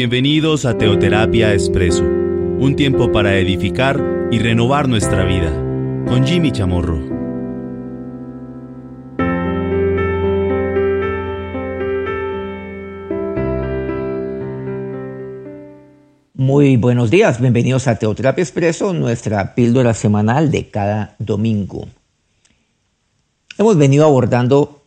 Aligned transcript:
Bienvenidos 0.00 0.64
a 0.64 0.78
Teoterapia 0.78 1.52
Expreso, 1.52 2.04
un 2.04 2.74
tiempo 2.74 3.12
para 3.12 3.36
edificar 3.36 4.02
y 4.30 4.38
renovar 4.38 4.88
nuestra 4.88 5.26
vida, 5.26 5.50
con 6.08 6.26
Jimmy 6.26 6.50
Chamorro. 6.52 6.96
Muy 16.32 16.78
buenos 16.78 17.10
días, 17.10 17.38
bienvenidos 17.38 17.86
a 17.86 17.96
Teoterapia 17.96 18.40
Expreso, 18.40 18.94
nuestra 18.94 19.54
píldora 19.54 19.92
semanal 19.92 20.50
de 20.50 20.70
cada 20.70 21.14
domingo. 21.18 21.88
Hemos 23.58 23.76
venido 23.76 24.06
abordando 24.06 24.80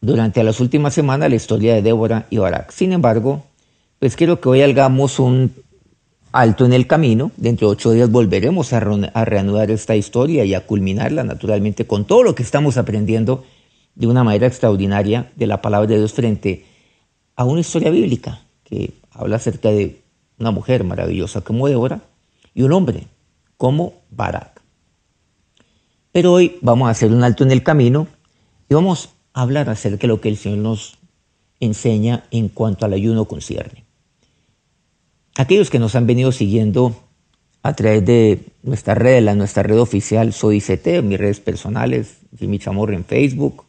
durante 0.00 0.44
las 0.44 0.60
últimas 0.60 0.94
semanas 0.94 1.30
la 1.30 1.34
historia 1.34 1.74
de 1.74 1.82
Débora 1.82 2.28
y 2.30 2.38
Barak. 2.38 2.70
Sin 2.70 2.92
embargo, 2.92 3.49
pues 4.00 4.16
quiero 4.16 4.40
que 4.40 4.48
hoy 4.48 4.62
hagamos 4.62 5.18
un 5.18 5.52
alto 6.32 6.64
en 6.64 6.72
el 6.72 6.86
camino. 6.86 7.32
Dentro 7.36 7.68
de 7.68 7.72
ocho 7.72 7.92
días 7.92 8.10
volveremos 8.10 8.72
a, 8.72 8.80
reanudar 8.80 9.70
esta 9.70 9.94
historia 9.94 10.46
y 10.46 10.54
a 10.54 10.66
culminarla 10.66 11.22
naturalmente 11.22 11.86
con 11.86 12.06
todo 12.06 12.22
lo 12.22 12.34
que 12.34 12.42
estamos 12.42 12.78
aprendiendo 12.78 13.44
de 13.94 14.06
una 14.06 14.24
manera 14.24 14.46
extraordinaria 14.46 15.30
de 15.36 15.46
la 15.46 15.60
palabra 15.60 15.86
de 15.86 15.98
Dios 15.98 16.14
frente 16.14 16.64
a 17.36 17.44
una 17.44 17.60
historia 17.60 17.90
bíblica 17.90 18.40
que 18.64 18.94
habla 19.10 19.36
acerca 19.36 19.70
de 19.70 20.00
una 20.38 20.50
mujer 20.50 20.82
maravillosa 20.82 21.42
como 21.42 21.68
Débora 21.68 22.00
y 22.54 22.62
un 22.62 22.72
hombre 22.72 23.06
como 23.58 24.00
Barak. 24.10 24.62
Pero 26.10 26.32
hoy 26.32 26.56
vamos 26.62 26.88
a 26.88 26.92
hacer 26.92 27.12
un 27.12 27.22
alto 27.22 27.44
en 27.44 27.50
el 27.50 27.62
camino 27.62 28.06
y 28.70 28.74
vamos 28.74 29.10
a 29.34 29.42
hablar 29.42 29.68
acerca 29.68 30.02
de 30.02 30.08
lo 30.08 30.22
que 30.22 30.30
el 30.30 30.38
Señor 30.38 30.58
nos 30.60 30.96
enseña 31.60 32.24
en 32.30 32.48
cuanto 32.48 32.86
al 32.86 32.94
ayuno 32.94 33.26
concierne. 33.26 33.89
Aquellos 35.36 35.70
que 35.70 35.78
nos 35.78 35.94
han 35.94 36.06
venido 36.06 36.32
siguiendo 36.32 36.94
a 37.62 37.74
través 37.74 38.04
de 38.04 38.40
nuestra 38.62 38.94
red, 38.94 39.22
la 39.22 39.34
nuestra 39.34 39.62
red 39.62 39.78
oficial 39.78 40.32
Soy 40.32 40.56
ICT, 40.56 41.02
mis 41.02 41.18
redes 41.18 41.40
personales, 41.40 42.18
Jimmy 42.38 42.58
Chamorro 42.58 42.94
en 42.94 43.04
Facebook, 43.04 43.64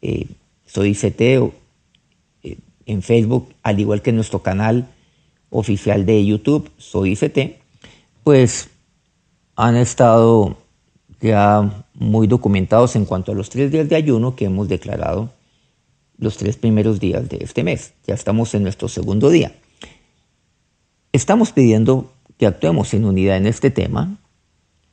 eh, 0.00 0.26
Soy 0.66 0.90
ICT 0.90 1.20
eh, 1.20 2.58
en 2.86 3.02
Facebook, 3.02 3.54
al 3.62 3.80
igual 3.80 4.02
que 4.02 4.12
nuestro 4.12 4.42
canal 4.42 4.88
oficial 5.50 6.06
de 6.06 6.24
YouTube, 6.24 6.70
Soy 6.78 7.12
ICT, 7.12 7.58
pues 8.24 8.70
han 9.56 9.76
estado 9.76 10.56
ya 11.20 11.84
muy 11.94 12.26
documentados 12.26 12.96
en 12.96 13.04
cuanto 13.04 13.32
a 13.32 13.34
los 13.34 13.50
tres 13.50 13.70
días 13.70 13.88
de 13.88 13.96
ayuno 13.96 14.34
que 14.34 14.46
hemos 14.46 14.68
declarado 14.68 15.30
los 16.18 16.36
tres 16.36 16.56
primeros 16.56 17.00
días 17.00 17.28
de 17.28 17.38
este 17.40 17.62
mes. 17.62 17.92
Ya 18.06 18.14
estamos 18.14 18.54
en 18.54 18.62
nuestro 18.62 18.88
segundo 18.88 19.28
día. 19.28 19.52
Estamos 21.12 21.52
pidiendo 21.52 22.10
que 22.38 22.46
actuemos 22.46 22.94
en 22.94 23.04
unidad 23.04 23.36
en 23.36 23.46
este 23.46 23.70
tema 23.70 24.16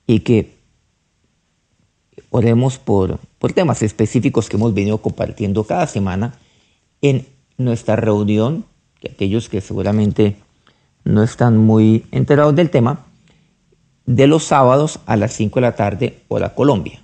y 0.06 0.20
que 0.20 0.53
oremos 2.30 2.78
por, 2.78 3.20
por 3.39 3.53
temas 3.53 3.81
específicos 3.81 4.50
que 4.50 4.58
hemos 4.58 4.73
venido 4.73 5.00
compartiendo 5.00 5.64
cada 5.64 5.88
semana 5.88 6.36
en 7.02 7.25
nuestra 7.58 7.95
reunión, 7.95 8.66
que 9.00 9.12
aquellos 9.12 9.50
que 9.50 9.62
seguramente 9.62 10.36
no 11.06 11.23
están 11.23 11.58
muy 11.58 12.06
enterados 12.12 12.56
del 12.56 12.70
tema, 12.70 13.06
de 14.06 14.28
los 14.28 14.44
sábados 14.44 15.00
a 15.06 15.16
las 15.16 15.34
5 15.34 15.56
de 15.56 15.62
la 15.62 15.75
tarde 15.75 16.20
hora 16.28 16.53
Colombia. 16.53 17.02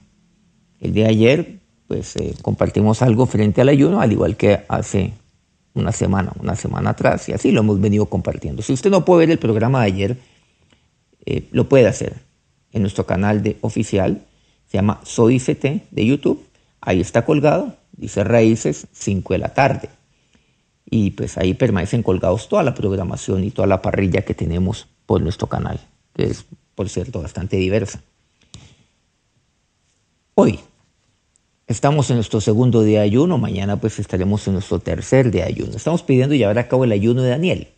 El 0.79 0.93
día 0.93 1.05
de 1.05 1.09
ayer 1.11 1.59
pues 1.87 2.15
eh, 2.15 2.33
compartimos 2.41 3.01
algo 3.01 3.25
frente 3.27 3.61
al 3.61 3.69
ayuno, 3.69 4.01
al 4.01 4.11
igual 4.11 4.35
que 4.35 4.63
hace 4.67 5.13
una 5.75 5.91
semana, 5.91 6.31
una 6.39 6.55
semana 6.55 6.91
atrás, 6.91 7.29
y 7.29 7.33
así 7.33 7.51
lo 7.51 7.59
hemos 7.59 7.79
venido 7.79 8.07
compartiendo. 8.07 8.61
Si 8.61 8.73
usted 8.73 8.89
no 8.89 9.05
puede 9.05 9.19
ver 9.19 9.31
el 9.31 9.39
programa 9.39 9.81
de 9.81 9.85
ayer, 9.85 10.17
eh, 11.25 11.47
lo 11.51 11.69
puede 11.69 11.87
hacer 11.87 12.15
en 12.71 12.81
nuestro 12.81 13.05
canal 13.05 13.43
de 13.43 13.57
oficial, 13.61 14.25
se 14.67 14.77
llama 14.77 14.99
Soy 15.03 15.39
CT 15.39 15.91
de 15.91 16.05
YouTube, 16.05 16.43
ahí 16.81 17.01
está 17.01 17.25
colgado, 17.25 17.75
dice 17.91 18.23
Raíces, 18.23 18.87
5 18.91 19.33
de 19.33 19.39
la 19.39 19.53
tarde. 19.53 19.89
Y 20.89 21.11
pues 21.11 21.37
ahí 21.37 21.53
permanecen 21.53 22.03
colgados 22.03 22.47
toda 22.47 22.63
la 22.63 22.73
programación 22.73 23.43
y 23.43 23.51
toda 23.51 23.67
la 23.67 23.81
parrilla 23.81 24.21
que 24.21 24.33
tenemos 24.33 24.87
por 25.05 25.21
nuestro 25.21 25.47
canal, 25.47 25.79
que 26.13 26.25
es, 26.25 26.45
por 26.75 26.89
cierto, 26.89 27.21
bastante 27.21 27.57
diversa. 27.57 28.01
Hoy, 30.35 30.59
Estamos 31.67 32.11
en 32.11 32.17
nuestro 32.17 32.41
segundo 32.41 32.83
día 32.83 32.99
de 32.99 33.05
ayuno, 33.05 33.39
mañana 33.39 33.77
pues 33.77 33.97
estaremos 33.97 34.45
en 34.45 34.53
nuestro 34.53 34.77
tercer 34.77 35.31
día 35.31 35.45
de 35.45 35.49
ayuno. 35.49 35.75
Estamos 35.75 36.03
pidiendo 36.03 36.35
llevar 36.35 36.59
a 36.59 36.67
cabo 36.67 36.83
el 36.83 36.91
ayuno 36.91 37.23
de 37.23 37.29
Daniel. 37.29 37.69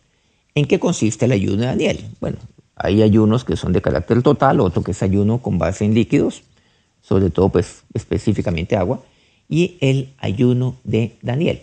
¿En 0.54 0.66
qué 0.66 0.78
consiste 0.78 1.24
el 1.24 1.32
ayuno 1.32 1.62
de 1.62 1.66
Daniel? 1.68 2.04
Bueno, 2.20 2.36
hay 2.76 3.00
ayunos 3.00 3.44
que 3.44 3.56
son 3.56 3.72
de 3.72 3.80
carácter 3.80 4.22
total, 4.22 4.60
otro 4.60 4.82
que 4.82 4.90
es 4.90 5.02
ayuno 5.02 5.40
con 5.40 5.56
base 5.56 5.86
en 5.86 5.94
líquidos, 5.94 6.42
sobre 7.00 7.30
todo 7.30 7.48
pues 7.48 7.84
específicamente 7.94 8.76
agua, 8.76 9.00
y 9.48 9.78
el 9.80 10.12
ayuno 10.18 10.76
de 10.84 11.16
Daniel. 11.22 11.62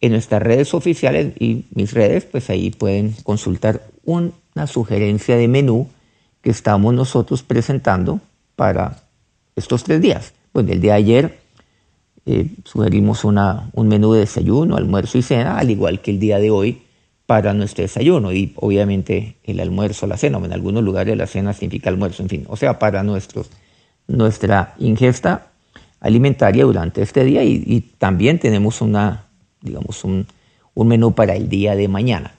En 0.00 0.10
nuestras 0.10 0.42
redes 0.42 0.74
oficiales 0.74 1.34
y 1.38 1.66
mis 1.72 1.92
redes, 1.92 2.24
pues 2.24 2.50
ahí 2.50 2.72
pueden 2.72 3.12
consultar 3.22 3.86
una 4.04 4.66
sugerencia 4.66 5.36
de 5.36 5.46
menú 5.46 5.86
que 6.42 6.50
estamos 6.50 6.92
nosotros 6.94 7.44
presentando 7.44 8.18
para 8.56 9.04
estos 9.54 9.84
tres 9.84 10.00
días. 10.00 10.32
Bueno, 10.52 10.72
el 10.72 10.80
de 10.80 10.90
ayer 10.90 11.38
eh, 12.32 12.46
sugerimos 12.64 13.24
una, 13.24 13.70
un 13.72 13.88
menú 13.88 14.12
de 14.12 14.20
desayuno, 14.20 14.76
almuerzo 14.76 15.18
y 15.18 15.22
cena, 15.22 15.58
al 15.58 15.68
igual 15.68 16.00
que 16.00 16.12
el 16.12 16.20
día 16.20 16.38
de 16.38 16.50
hoy 16.50 16.82
para 17.26 17.54
nuestro 17.54 17.82
desayuno 17.82 18.32
y 18.32 18.52
obviamente 18.54 19.34
el 19.42 19.58
almuerzo, 19.58 20.06
la 20.06 20.16
cena, 20.16 20.38
en 20.38 20.52
algunos 20.52 20.84
lugares 20.84 21.16
la 21.16 21.26
cena 21.26 21.52
significa 21.54 21.90
almuerzo, 21.90 22.22
en 22.22 22.28
fin, 22.28 22.44
o 22.48 22.56
sea, 22.56 22.78
para 22.78 23.02
nuestros, 23.02 23.50
nuestra 24.06 24.74
ingesta 24.78 25.48
alimentaria 25.98 26.62
durante 26.62 27.02
este 27.02 27.24
día 27.24 27.42
y, 27.42 27.80
también 27.98 28.38
tenemos 28.38 28.80
una, 28.80 29.24
digamos, 29.60 30.04
un, 30.04 30.24
un, 30.74 30.86
menú 30.86 31.12
para 31.12 31.34
el 31.34 31.48
día 31.48 31.74
de 31.74 31.88
mañana. 31.88 32.34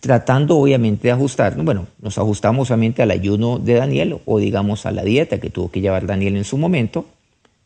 Tratando 0.00 0.58
obviamente 0.58 1.08
de 1.08 1.12
ajustarnos, 1.12 1.64
bueno, 1.64 1.86
nos 2.02 2.18
ajustamos 2.18 2.70
obviamente 2.70 3.02
al 3.02 3.12
ayuno 3.12 3.58
de 3.58 3.74
Daniel 3.74 4.18
o 4.26 4.38
digamos 4.38 4.84
a 4.84 4.90
la 4.90 5.04
dieta 5.04 5.40
que 5.40 5.48
tuvo 5.48 5.70
que 5.70 5.80
llevar 5.80 6.06
Daniel 6.06 6.36
en 6.36 6.44
su 6.44 6.58
momento, 6.58 7.06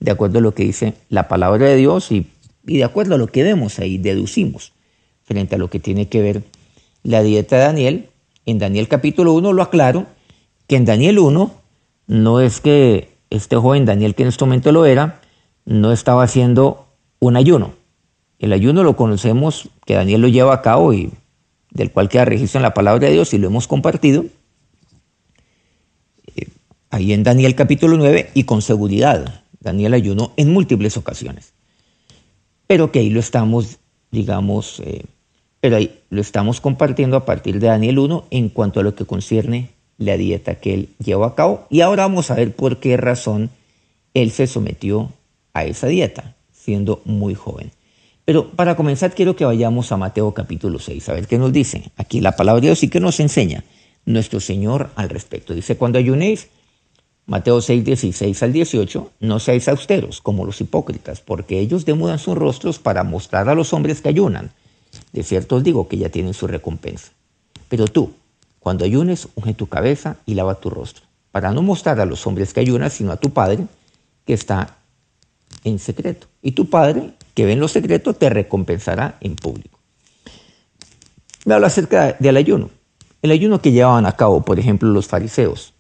de 0.01 0.11
acuerdo 0.11 0.39
a 0.39 0.43
lo 0.43 0.55
que 0.55 0.65
dice 0.65 0.95
la 1.09 1.29
palabra 1.29 1.67
de 1.67 1.77
Dios 1.77 2.13
y, 2.13 2.27
de 2.65 2.85
acuerdo 2.85 3.15
a 3.15 3.19
lo 3.19 3.29
que 3.29 3.43
vemos 3.43 3.79
ahí, 3.79 3.99
deducimos 3.99 4.73
frente 5.23 5.55
a 5.55 5.59
lo 5.59 5.71
que 5.71 5.81
tiene 5.81 6.09
que 6.09 6.21
ver 6.21 6.43
la 7.03 7.23
dieta 7.23 7.57
de 7.57 7.63
Daniel. 7.63 8.09
En 8.45 8.59
Daniel 8.59 8.89
capítulo 8.89 9.33
1 9.35 9.53
lo 9.53 9.63
aclaro, 9.63 10.07
que 10.67 10.77
en 10.77 10.85
Daniel 10.85 11.19
1 11.19 11.55
no 12.09 12.41
es 12.41 12.61
que 12.61 13.17
este 13.31 13.57
joven 13.57 13.85
Daniel, 13.85 14.15
que 14.15 14.23
en 14.23 14.29
este 14.29 14.45
momento 14.45 14.73
lo 14.73 14.87
era, 14.87 15.21
no 15.65 15.93
estaba 15.93 16.23
haciendo 16.23 16.87
un 17.19 17.37
ayuno. 17.37 17.75
El 18.39 18.53
ayuno 18.53 18.85
lo 18.85 18.97
conocemos, 18.97 19.71
que 19.85 19.95
Daniel 19.95 20.21
lo 20.21 20.29
lleva 20.29 20.55
a 20.55 20.63
cabo 20.63 20.93
y 20.93 21.11
del 21.71 21.91
cual 21.91 22.09
queda 22.09 22.25
registro 22.25 22.59
en 22.59 22.63
la 22.63 22.75
palabra 22.75 23.07
de 23.07 23.15
Dios 23.15 23.35
y 23.35 23.39
lo 23.39 23.49
hemos 23.49 23.67
compartido. 23.67 24.25
Eh, 26.37 26.49
ahí 26.91 27.13
en 27.13 27.23
Daniel 27.23 27.55
capítulo 27.55 27.97
9 27.97 28.31
y 28.35 28.45
con 28.45 28.63
seguridad. 28.63 29.45
Daniel 29.67 29.95
ayunó 29.95 30.33
en 30.37 30.53
múltiples 30.53 30.97
ocasiones. 30.97 31.53
Pero 32.69 32.93
que 32.93 33.01
ahí 33.01 33.11
lo 33.11 33.21
estamos, 33.21 33.79
digamos, 34.13 34.81
eh, 34.81 35.05
pero 35.61 35.77
ahí 35.77 36.01
lo 36.09 36.21
estamos 36.21 36.61
compartiendo 36.61 37.17
a 37.17 37.25
partir 37.25 37.59
de 37.59 37.67
Daniel 37.67 37.99
1 37.99 38.27
en 38.31 38.49
cuanto 38.49 38.81
a 38.81 38.83
lo 38.85 38.95
que 38.95 39.05
concierne 39.05 39.71
la 39.99 40.17
dieta 40.17 40.57
que 40.57 40.75
él 40.75 40.89
llevó 41.05 41.25
a 41.25 41.35
cabo. 41.35 41.67
Y 41.69 41.81
ahora 41.81 42.05
vamos 42.05 42.31
a 42.31 42.35
ver 42.35 42.55
por 42.55 42.79
qué 42.79 42.97
razón 42.97 43.51
él 44.15 44.31
se 44.31 44.47
sometió 44.47 45.13
a 45.53 45.65
esa 45.65 45.89
dieta, 45.89 46.37
siendo 46.53 47.03
muy 47.05 47.35
joven. 47.35 47.73
Pero 48.25 48.51
para 48.51 48.77
comenzar 48.77 49.15
quiero 49.15 49.35
que 49.35 49.45
vayamos 49.45 49.91
a 49.91 49.97
Mateo 49.97 50.33
capítulo 50.33 50.79
6, 50.79 51.09
a 51.09 51.13
ver 51.13 51.27
qué 51.27 51.39
nos 51.39 51.53
dice. 51.53 51.91
Aquí 51.97 52.21
la 52.21 52.37
palabra 52.37 52.61
de 52.61 52.69
Dios 52.69 52.79
sí 52.79 52.89
que 52.89 53.01
nos 53.01 53.19
enseña 53.19 53.65
nuestro 54.05 54.39
Señor 54.39 54.91
al 54.95 55.09
respecto. 55.09 55.55
Dice, 55.55 55.77
cuando 55.77 55.99
ayunéis, 55.99 56.49
Mateo 57.29 57.61
6, 57.61 57.85
16 57.85 58.41
al 58.45 58.53
18, 58.53 59.11
no 59.19 59.41
seáis 59.41 59.67
austeros 59.67 60.21
como 60.21 60.45
los 60.45 60.61
hipócritas, 60.61 61.21
porque 61.21 61.59
ellos 61.59 61.85
demudan 61.85 62.21
sus 62.21 62.39
rostros 62.39 62.79
para 62.79 63.03
mostrar 63.03 63.49
a 63.49 63.57
los 63.57 63.73
hombres 63.73 64.01
que 64.01 64.09
ayunan. 64.09 64.53
De 65.13 65.25
cierto 65.25 65.57
os 65.57 65.65
digo 65.65 65.89
que 65.89 65.99
ya 65.99 66.09
tienen 66.09 66.35
su 66.35 66.47
recompensa. 66.47 67.11
Pero 67.69 67.89
tú, 67.89 68.13
cuando 68.61 68.85
ayunes, 68.85 69.27
unge 69.35 69.55
tu 69.55 69.67
cabeza 69.67 70.19
y 70.25 70.35
lava 70.35 70.61
tu 70.61 70.71
rostro, 70.71 71.05
para 71.33 71.51
no 71.51 71.63
mostrar 71.63 71.99
a 71.99 72.07
los 72.07 72.25
hombres 72.29 72.55
que 72.55 72.61
ayunan, 72.61 72.93
sino 72.93 73.11
a 73.11 73.17
tu 73.17 73.31
Padre 73.31 73.67
que 74.25 74.33
está 74.33 74.77
en 75.65 75.81
secreto. 75.81 76.29
Y 76.43 76.53
tu 76.53 76.71
Padre, 76.71 77.15
que 77.35 77.45
ve 77.45 77.55
en 77.55 77.61
lo 77.61 77.67
secreto, 77.67 78.15
te 78.15 78.31
recompensará 78.31 79.19
en 79.21 79.35
público. 79.35 79.81
Me 81.45 81.55
habla 81.55 81.67
acerca 81.67 82.13
del 82.21 82.37
ayuno. 82.37 82.71
El 83.21 83.33
ayuno 83.33 83.61
que 83.61 83.73
llevaban 83.73 84.07
a 84.07 84.13
cabo, 84.13 84.45
por 84.45 84.61
ejemplo, 84.61 84.89
los 84.91 85.09
fariseos 85.09 85.73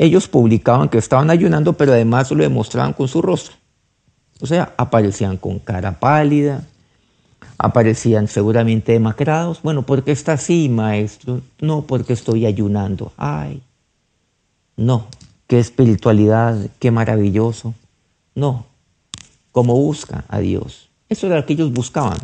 ellos 0.00 0.28
publicaban 0.28 0.88
que 0.88 0.98
estaban 0.98 1.28
ayunando, 1.28 1.72
pero 1.72 1.92
además 1.92 2.30
lo 2.30 2.44
demostraban 2.44 2.92
con 2.92 3.08
su 3.08 3.20
rostro. 3.20 3.56
O 4.40 4.46
sea, 4.46 4.72
aparecían 4.76 5.36
con 5.36 5.58
cara 5.58 5.98
pálida, 5.98 6.64
aparecían 7.58 8.28
seguramente 8.28 8.92
demacrados. 8.92 9.60
Bueno, 9.60 9.82
¿por 9.82 10.04
qué 10.04 10.12
está 10.12 10.34
así, 10.34 10.68
maestro? 10.68 11.40
No, 11.60 11.82
porque 11.82 12.12
estoy 12.12 12.46
ayunando. 12.46 13.12
Ay, 13.16 13.60
no, 14.76 15.08
qué 15.48 15.58
espiritualidad, 15.58 16.56
qué 16.78 16.92
maravilloso. 16.92 17.74
No, 18.36 18.66
cómo 19.50 19.74
busca 19.74 20.24
a 20.28 20.38
Dios. 20.38 20.90
Eso 21.08 21.26
era 21.26 21.38
lo 21.38 21.44
que 21.44 21.54
ellos 21.54 21.72
buscaban 21.72 22.18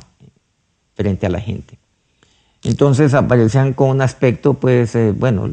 frente 0.95 1.27
a 1.27 1.31
la 1.31 1.41
gente. 1.41 1.77
Entonces 2.63 3.15
aparecían 3.15 3.73
con 3.73 3.91
un 3.91 4.01
aspecto, 4.01 4.55
pues, 4.55 4.95
eh, 4.95 5.11
bueno, 5.11 5.51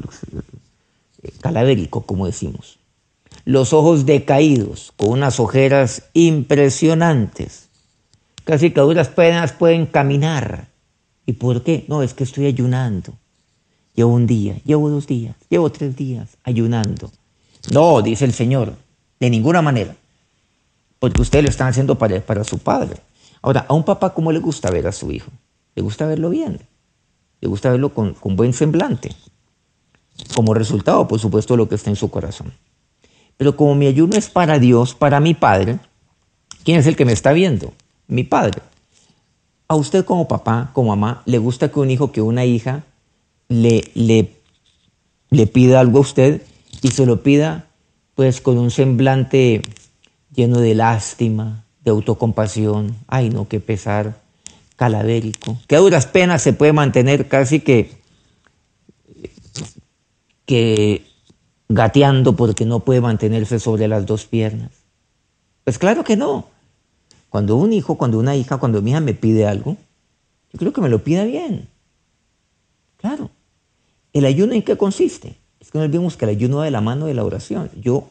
calavérico, 1.42 2.02
como 2.02 2.26
decimos. 2.26 2.80
Los 3.46 3.74
ojos 3.74 4.06
decaídos, 4.06 4.94
con 4.98 5.10
unas 5.10 5.40
ojeras 5.40 6.04
impresionantes. 6.14 7.70
Casi 8.44 8.72
que 8.72 8.80
a 8.80 8.84
duras 8.84 9.10
penas 9.10 9.54
pueden 9.54 9.86
caminar. 9.86 10.68
¿Y 11.26 11.34
por 11.34 11.64
qué? 11.64 11.86
No, 11.88 12.04
es 12.04 12.14
que 12.14 12.24
estoy 12.24 12.46
ayunando. 12.46 13.14
Llevo 13.96 14.14
un 14.14 14.28
día, 14.28 14.58
llevo 14.66 14.90
dos 14.90 15.08
días, 15.08 15.36
llevo 15.50 15.72
tres 15.72 15.96
días 15.96 16.38
ayunando. 16.44 17.12
No, 17.72 18.02
dice 18.02 18.26
el 18.26 18.34
Señor, 18.34 18.74
de 19.20 19.30
ninguna 19.30 19.62
manera. 19.62 19.96
Porque 21.00 21.22
ustedes 21.22 21.44
lo 21.44 21.50
están 21.50 21.68
haciendo 21.68 21.98
para, 21.98 22.20
para 22.22 22.44
su 22.44 22.58
padre. 22.60 22.98
Ahora, 23.42 23.66
a 23.68 23.74
un 23.74 23.84
papá, 23.84 24.14
¿cómo 24.14 24.32
le 24.32 24.40
gusta 24.40 24.70
ver 24.70 24.88
a 24.88 24.92
su 24.92 25.12
hijo? 25.12 25.32
Le 25.76 25.82
gusta 25.82 26.06
verlo 26.06 26.30
bien. 26.30 26.60
Le 27.42 27.48
gusta 27.48 27.72
verlo 27.72 27.94
con, 27.94 28.14
con 28.14 28.36
buen 28.36 28.54
semblante. 28.54 29.12
Como 30.36 30.54
resultado, 30.54 31.08
por 31.08 31.20
supuesto, 31.20 31.58
lo 31.58 31.68
que 31.68 31.76
está 31.76 31.90
en 31.90 31.96
su 31.96 32.10
corazón. 32.10 32.54
Pero 33.38 33.56
como 33.56 33.76
mi 33.76 33.88
ayuno 33.88 34.16
es 34.16 34.30
para 34.30 34.60
Dios, 34.60 34.94
para 34.94 35.20
mi 35.20 35.34
Padre, 35.34 35.80
¿quién 36.64 36.80
es 36.80 36.88
el 36.88 36.96
que 36.96 37.06
me 37.06 37.14
está 37.14 37.34
viendo? 37.34 37.74
Mi 38.08 38.24
Padre. 38.24 38.62
A 39.68 39.76
usted 39.76 40.06
como 40.06 40.28
papá, 40.28 40.72
como 40.74 40.90
mamá, 40.90 41.24
le 41.26 41.38
gusta 41.38 41.72
que 41.72 41.80
un 41.80 41.90
hijo, 41.90 42.12
que 42.12 42.22
una 42.22 42.46
hija 42.46 42.84
le, 43.48 43.84
le, 43.94 44.36
le 45.30 45.48
pida 45.48 45.80
algo 45.80 46.00
a 46.00 46.02
usted 46.02 46.42
y 46.82 46.90
se 46.90 47.06
lo 47.06 47.24
pida 47.24 47.68
pues 48.16 48.42
con 48.42 48.58
un 48.58 48.72
semblante 48.72 49.62
lleno 50.34 50.60
de 50.60 50.76
lástima, 50.76 51.64
de 51.84 51.92
autocompasión. 51.92 52.96
Ay, 53.08 53.30
no, 53.30 53.48
qué 53.48 53.60
pesar, 53.60 54.20
calavérico. 54.76 55.58
Que 55.68 55.76
a 55.76 55.80
duras 55.80 56.06
penas 56.06 56.42
se 56.42 56.54
puede 56.54 56.74
mantener 56.74 57.28
casi 57.28 57.60
que, 57.62 58.01
que 60.52 61.06
gateando 61.70 62.36
porque 62.36 62.66
no 62.66 62.82
puede 62.82 63.00
mantenerse 63.00 63.58
sobre 63.58 63.88
las 63.88 64.06
dos 64.06 64.26
piernas. 64.26 64.72
Pues 65.64 65.80
claro 65.80 66.04
que 66.04 66.18
no. 66.18 66.50
Cuando 67.30 67.56
un 67.56 67.72
hijo, 67.72 67.98
cuando 67.98 68.20
una 68.20 68.36
hija, 68.36 68.58
cuando 68.58 68.82
mi 68.82 68.92
hija 68.92 69.00
me 69.00 69.14
pide 69.14 69.48
algo, 69.48 69.78
yo 70.52 70.60
creo 70.60 70.74
que 70.74 70.82
me 70.82 70.90
lo 70.90 71.06
pida 71.06 71.24
bien. 71.24 71.70
Claro. 72.98 73.30
¿El 74.12 74.26
ayuno 74.26 74.52
en 74.52 74.62
qué 74.62 74.76
consiste? 74.76 75.38
Es 75.62 75.72
que 75.72 75.78
no 75.78 75.86
olvidemos 75.86 76.18
que 76.18 76.26
el 76.26 76.32
ayuno 76.32 76.58
va 76.58 76.66
de 76.66 76.72
la 76.72 76.82
mano 76.82 77.06
de 77.06 77.14
la 77.14 77.24
oración. 77.24 77.70
Yo 77.80 78.10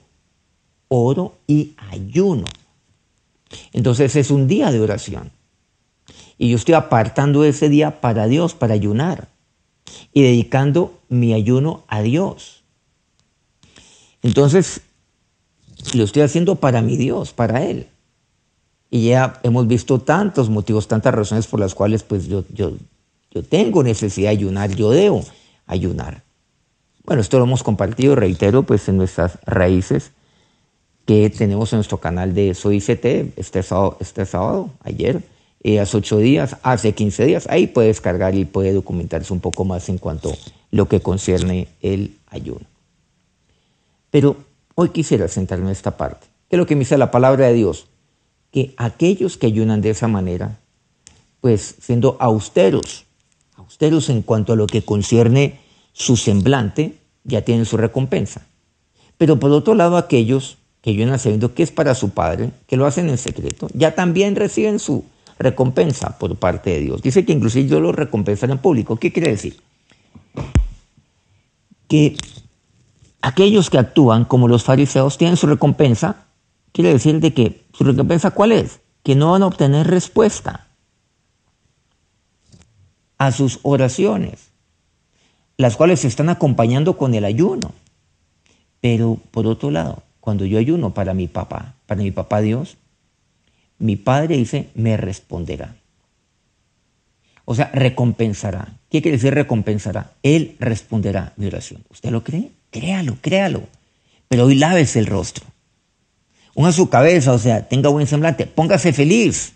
oro 0.88 1.34
y 1.46 1.74
ayuno. 1.90 2.46
Entonces 3.74 4.16
es 4.16 4.30
un 4.30 4.48
día 4.48 4.72
de 4.72 4.80
oración. 4.80 5.30
Y 6.38 6.48
yo 6.48 6.56
estoy 6.56 6.72
apartando 6.72 7.44
ese 7.44 7.68
día 7.68 8.00
para 8.00 8.28
Dios, 8.28 8.54
para 8.54 8.72
ayunar. 8.72 9.28
Y 10.12 10.22
dedicando 10.22 10.98
mi 11.08 11.32
ayuno 11.32 11.84
a 11.88 12.02
Dios. 12.02 12.62
Entonces, 14.22 14.82
lo 15.94 16.04
estoy 16.04 16.22
haciendo 16.22 16.56
para 16.56 16.82
mi 16.82 16.96
Dios, 16.96 17.32
para 17.32 17.64
Él. 17.64 17.86
Y 18.90 19.08
ya 19.08 19.40
hemos 19.42 19.66
visto 19.66 20.00
tantos 20.00 20.50
motivos, 20.50 20.88
tantas 20.88 21.14
razones 21.14 21.46
por 21.46 21.60
las 21.60 21.74
cuales 21.74 22.02
pues 22.02 22.26
yo, 22.26 22.44
yo, 22.52 22.72
yo 23.30 23.42
tengo 23.42 23.82
necesidad 23.82 24.30
de 24.30 24.36
ayunar, 24.36 24.74
yo 24.74 24.90
debo 24.90 25.24
ayunar. 25.66 26.24
Bueno, 27.04 27.22
esto 27.22 27.38
lo 27.38 27.44
hemos 27.44 27.62
compartido, 27.62 28.16
reitero, 28.16 28.64
pues 28.64 28.88
en 28.88 28.96
nuestras 28.96 29.38
raíces 29.46 30.12
que 31.06 31.30
tenemos 31.30 31.72
en 31.72 31.78
nuestro 31.78 31.98
canal 31.98 32.34
de 32.34 32.54
Soy 32.54 32.80
CT 32.80 33.36
este 33.36 33.64
este 34.00 34.26
sábado 34.26 34.70
ayer, 34.82 35.22
eh, 35.62 35.78
hace 35.78 35.96
ocho 35.96 36.18
días, 36.18 36.56
hace 36.62 36.94
15 36.94 37.26
días. 37.26 37.46
Ahí 37.50 37.66
puede 37.66 37.88
descargar 37.88 38.34
y 38.34 38.44
puede 38.44 38.72
documentarse 38.72 39.32
un 39.32 39.40
poco 39.40 39.64
más 39.64 39.88
en 39.88 39.98
cuanto 39.98 40.30
a 40.30 40.36
lo 40.70 40.88
que 40.88 41.00
concierne 41.00 41.68
el 41.82 42.16
ayuno. 42.28 42.66
Pero 44.10 44.36
hoy 44.74 44.88
quisiera 44.88 45.28
sentarme 45.28 45.66
en 45.66 45.72
esta 45.72 45.96
parte. 45.96 46.26
¿Qué 46.48 46.56
es 46.56 46.58
lo 46.58 46.66
que 46.66 46.74
me 46.74 46.80
dice 46.80 46.98
la 46.98 47.10
palabra 47.10 47.46
de 47.46 47.54
Dios? 47.54 47.86
Que 48.50 48.74
aquellos 48.76 49.36
que 49.36 49.46
ayunan 49.46 49.82
de 49.82 49.90
esa 49.90 50.08
manera, 50.08 50.58
pues 51.40 51.76
siendo 51.80 52.16
austeros, 52.20 53.04
austeros 53.54 54.08
en 54.08 54.22
cuanto 54.22 54.54
a 54.54 54.56
lo 54.56 54.66
que 54.66 54.82
concierne 54.82 55.60
su 55.92 56.16
semblante, 56.16 56.96
ya 57.24 57.42
tienen 57.42 57.66
su 57.66 57.76
recompensa. 57.76 58.46
Pero 59.18 59.38
por 59.38 59.50
otro 59.52 59.74
lado, 59.74 59.98
aquellos 59.98 60.56
que 60.80 60.90
ayunan 60.90 61.18
sabiendo 61.18 61.54
que 61.54 61.62
es 61.62 61.70
para 61.70 61.94
su 61.94 62.10
Padre, 62.10 62.50
que 62.66 62.76
lo 62.76 62.86
hacen 62.86 63.10
en 63.10 63.18
secreto, 63.18 63.68
ya 63.74 63.94
también 63.94 64.34
reciben 64.34 64.78
su 64.78 65.04
recompensa 65.40 66.18
por 66.18 66.36
parte 66.36 66.70
de 66.70 66.80
Dios. 66.80 67.02
Dice 67.02 67.24
que 67.24 67.32
inclusive 67.32 67.66
yo 67.66 67.80
lo 67.80 67.92
recompensaré 67.92 68.52
en 68.52 68.58
público. 68.58 68.96
¿Qué 68.96 69.10
quiere 69.10 69.30
decir? 69.30 69.58
Que 71.88 72.16
aquellos 73.22 73.70
que 73.70 73.78
actúan 73.78 74.26
como 74.26 74.48
los 74.48 74.62
fariseos 74.62 75.18
tienen 75.18 75.38
su 75.38 75.46
recompensa. 75.46 76.26
Quiere 76.72 76.92
decir 76.92 77.18
de 77.20 77.32
que 77.32 77.64
su 77.72 77.84
recompensa 77.84 78.32
cuál 78.32 78.52
es? 78.52 78.80
Que 79.02 79.16
no 79.16 79.32
van 79.32 79.42
a 79.42 79.46
obtener 79.46 79.88
respuesta 79.88 80.68
a 83.16 83.32
sus 83.32 83.60
oraciones, 83.62 84.50
las 85.56 85.76
cuales 85.76 86.00
se 86.00 86.08
están 86.08 86.28
acompañando 86.28 86.96
con 86.96 87.14
el 87.14 87.24
ayuno. 87.24 87.72
Pero 88.80 89.18
por 89.30 89.46
otro 89.46 89.70
lado, 89.70 90.02
cuando 90.20 90.44
yo 90.44 90.58
ayuno 90.58 90.92
para 90.92 91.14
mi 91.14 91.28
papá, 91.28 91.74
para 91.86 92.02
mi 92.02 92.10
papá 92.10 92.40
Dios, 92.40 92.76
mi 93.80 93.96
Padre 93.96 94.36
dice, 94.36 94.68
me 94.74 94.96
responderá. 94.96 95.74
O 97.44 97.54
sea, 97.54 97.70
recompensará. 97.74 98.76
¿Qué 98.90 99.02
quiere 99.02 99.16
decir 99.16 99.34
recompensará? 99.34 100.12
Él 100.22 100.54
responderá 100.60 101.32
mi 101.36 101.46
oración. 101.46 101.82
¿Usted 101.90 102.10
lo 102.10 102.22
cree? 102.22 102.52
Créalo, 102.70 103.16
créalo. 103.20 103.62
Pero 104.28 104.44
hoy 104.44 104.54
lávese 104.54 105.00
el 105.00 105.06
rostro. 105.06 105.44
Unga 106.54 106.70
su 106.72 106.88
cabeza, 106.88 107.32
o 107.32 107.38
sea, 107.38 107.68
tenga 107.68 107.88
buen 107.88 108.06
semblante. 108.06 108.46
Póngase 108.46 108.92
feliz. 108.92 109.54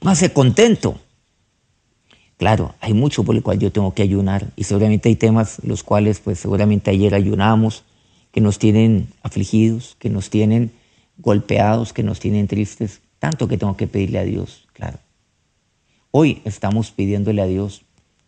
Póngase 0.00 0.32
contento. 0.32 1.00
Claro, 2.36 2.74
hay 2.80 2.92
mucho 2.92 3.22
por 3.22 3.36
el 3.36 3.42
cual 3.42 3.60
yo 3.60 3.70
tengo 3.70 3.94
que 3.94 4.02
ayunar 4.02 4.48
y 4.56 4.64
seguramente 4.64 5.08
hay 5.08 5.14
temas 5.14 5.60
los 5.62 5.84
cuales 5.84 6.18
pues 6.18 6.40
seguramente 6.40 6.90
ayer 6.90 7.14
ayunamos, 7.14 7.84
que 8.32 8.40
nos 8.40 8.58
tienen 8.58 9.08
afligidos, 9.22 9.96
que 10.00 10.10
nos 10.10 10.28
tienen 10.28 10.72
golpeados, 11.16 11.92
que 11.92 12.02
nos 12.02 12.20
tienen 12.20 12.48
tristes, 12.48 13.00
tanto 13.18 13.48
que 13.48 13.58
tengo 13.58 13.76
que 13.76 13.86
pedirle 13.86 14.18
a 14.18 14.24
Dios, 14.24 14.66
claro. 14.72 14.98
Hoy 16.10 16.42
estamos 16.44 16.90
pidiéndole 16.90 17.40
a 17.40 17.46
Dios 17.46 17.82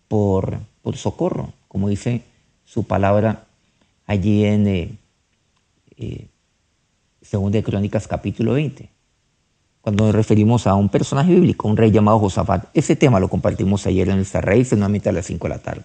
por, 0.08 0.58
por 0.82 0.96
socorro, 0.96 1.52
como 1.68 1.88
dice 1.88 2.22
su 2.64 2.84
palabra 2.84 3.44
allí 4.06 4.44
en 4.44 4.66
eh, 4.66 4.98
eh 5.96 6.28
de 7.50 7.62
Crónicas 7.64 8.06
capítulo 8.06 8.52
20, 8.52 8.88
cuando 9.80 10.04
nos 10.04 10.14
referimos 10.14 10.68
a 10.68 10.74
un 10.74 10.88
personaje 10.88 11.34
bíblico, 11.34 11.66
un 11.66 11.76
rey 11.76 11.90
llamado 11.90 12.20
Josafat. 12.20 12.66
Ese 12.74 12.94
tema 12.94 13.18
lo 13.18 13.28
compartimos 13.28 13.86
ayer 13.88 14.08
en 14.08 14.16
nuestra 14.16 14.40
raíz, 14.40 14.70
nuevamente 14.70 15.08
a 15.08 15.12
las 15.12 15.26
5 15.26 15.48
de 15.48 15.54
la 15.54 15.60
tarde. 15.60 15.84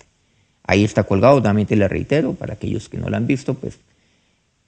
Ahí 0.61 0.83
está 0.83 1.05
colgado, 1.05 1.39
nuevamente 1.39 1.75
le 1.75 1.87
reitero, 1.87 2.33
para 2.33 2.53
aquellos 2.53 2.87
que 2.87 2.99
no 2.99 3.09
lo 3.09 3.17
han 3.17 3.25
visto, 3.25 3.55
pues 3.55 3.79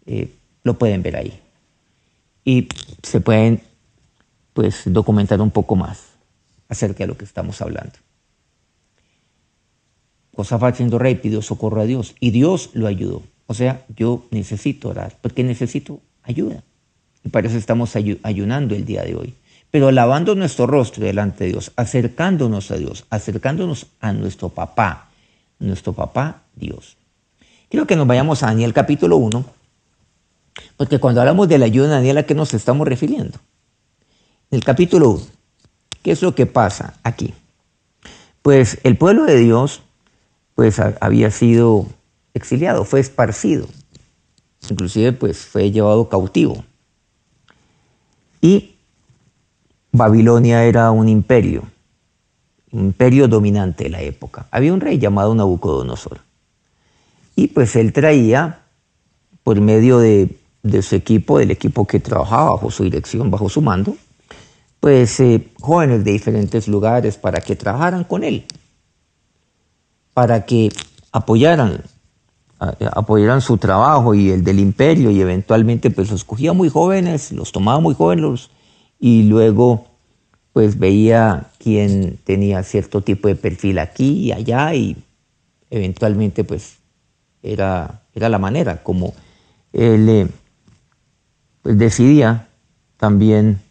eh, 0.08 0.34
lo 0.64 0.80
pueden 0.80 1.04
ver 1.04 1.18
ahí 1.18 1.40
y 2.44 2.68
se 3.04 3.22
pueden 3.22 3.62
pues 4.54 4.84
documentar 4.86 5.42
un 5.42 5.52
poco 5.52 5.76
más 5.76 6.06
acerca 6.68 7.04
de 7.04 7.08
lo 7.08 7.18
que 7.18 7.26
estamos 7.26 7.62
hablando. 7.62 7.94
Josafat 10.34 10.78
siendo 10.78 10.98
rey 10.98 11.16
pidió 11.16 11.42
socorro 11.42 11.82
a 11.82 11.86
Dios 11.86 12.16
y 12.20 12.32
Dios 12.32 12.70
lo 12.74 12.88
ayudó. 12.88 13.24
O 13.48 13.54
sea, 13.54 13.86
yo 13.96 14.26
necesito 14.32 14.90
orar 14.90 15.18
porque 15.22 15.44
necesito 15.44 16.00
ayuda. 16.24 16.64
Y 17.24 17.30
para 17.30 17.48
eso 17.48 17.58
estamos 17.58 17.96
ayunando 17.96 18.76
el 18.76 18.86
día 18.86 19.04
de 19.04 19.16
hoy. 19.16 19.36
Pero 19.70 19.92
lavando 19.92 20.36
nuestro 20.36 20.68
rostro 20.68 21.04
delante 21.04 21.46
de 21.46 21.52
Dios, 21.52 21.72
acercándonos 21.76 22.72
a 22.72 22.78
Dios, 22.78 23.06
acercándonos 23.10 23.88
a 24.00 24.12
nuestro 24.12 24.50
papá, 24.50 25.10
nuestro 25.60 25.94
papá 25.94 26.44
Dios. 26.56 26.98
Quiero 27.70 27.88
que 27.88 27.96
nos 27.96 28.08
vayamos 28.08 28.44
a 28.44 28.48
Daniel 28.48 28.74
capítulo 28.74 29.16
1, 29.18 29.46
porque 30.78 31.00
cuando 31.00 31.22
hablamos 31.22 31.48
de 31.48 31.58
la 31.58 31.66
ayuda 31.66 31.88
de 31.88 31.94
Daniel, 31.94 32.18
¿a 32.18 32.24
qué 32.24 32.36
nos 32.36 32.54
estamos 32.54 32.88
refiriendo? 32.88 33.40
En 34.50 34.58
el 34.58 34.64
capítulo 34.64 35.12
1, 35.12 35.22
¿qué 36.04 36.12
es 36.12 36.22
lo 36.22 36.36
que 36.36 36.46
pasa 36.46 36.96
aquí? 37.04 37.34
Pues 38.42 38.80
el 38.84 38.98
pueblo 38.98 39.26
de 39.26 39.38
Dios 39.38 39.82
pues 40.56 40.80
había 40.80 41.32
sido 41.32 41.86
exiliado, 42.34 42.86
fue 42.86 43.00
esparcido, 43.00 43.68
inclusive 44.70 45.14
pues 45.14 45.46
fue 45.46 45.72
llevado 45.72 46.10
cautivo. 46.10 46.64
Y 48.42 48.76
Babilonia 49.92 50.64
era 50.64 50.92
un 50.92 51.08
imperio, 51.08 51.64
un 52.72 52.86
imperio 52.86 53.28
dominante 53.28 53.86
de 53.86 53.90
la 53.92 54.02
época. 54.02 54.48
Había 54.52 54.74
un 54.74 54.82
rey 54.82 54.98
llamado 54.98 55.36
Nabucodonosor. 55.36 56.20
Y 57.36 57.48
pues 57.48 57.76
él 57.76 57.94
traía, 57.94 58.62
por 59.44 59.60
medio 59.62 60.00
de, 60.00 60.38
su 60.82 60.96
equipo, 60.96 61.40
del 61.40 61.52
equipo 61.52 61.86
que 61.86 62.00
trabajaba 62.00 62.52
bajo 62.52 62.72
su 62.72 62.84
dirección, 62.84 63.32
bajo 63.32 63.50
su 63.50 63.62
mando, 63.62 63.96
pues 64.80 65.20
eh, 65.20 65.50
jóvenes 65.60 66.04
de 66.04 66.12
diferentes 66.12 66.68
lugares 66.68 67.18
para 67.18 67.42
que 67.42 67.56
trabajaran 67.56 68.04
con 68.04 68.24
él, 68.24 68.46
para 70.14 70.46
que 70.46 70.72
apoyaran, 71.12 71.84
apoyaran 72.60 73.42
su 73.42 73.58
trabajo 73.58 74.14
y 74.14 74.30
el 74.30 74.44
del 74.44 74.60
imperio 74.60 75.10
y 75.12 75.22
eventualmente 75.22 75.90
pues 75.90 76.12
los 76.12 76.24
cogía 76.24 76.54
muy 76.54 76.70
jóvenes, 76.70 77.32
los 77.32 77.52
tomaba 77.52 77.80
muy 77.80 77.96
jóvenes 77.96 78.50
y 79.00 79.24
luego 79.24 79.86
pues 80.54 80.78
veía 80.78 81.48
quién 81.58 82.20
tenía 82.24 82.64
cierto 82.64 83.02
tipo 83.02 83.28
de 83.28 83.36
perfil 83.36 83.80
aquí 83.80 84.26
y 84.26 84.32
allá 84.32 84.74
y 84.74 84.98
eventualmente 85.70 86.44
pues 86.44 86.78
era, 87.42 88.04
era 88.14 88.30
la 88.30 88.38
manera 88.38 88.84
como 88.84 89.14
él 89.74 90.10
eh, 90.10 90.28
pues, 91.62 91.78
decidía 91.78 92.48
también 92.98 93.62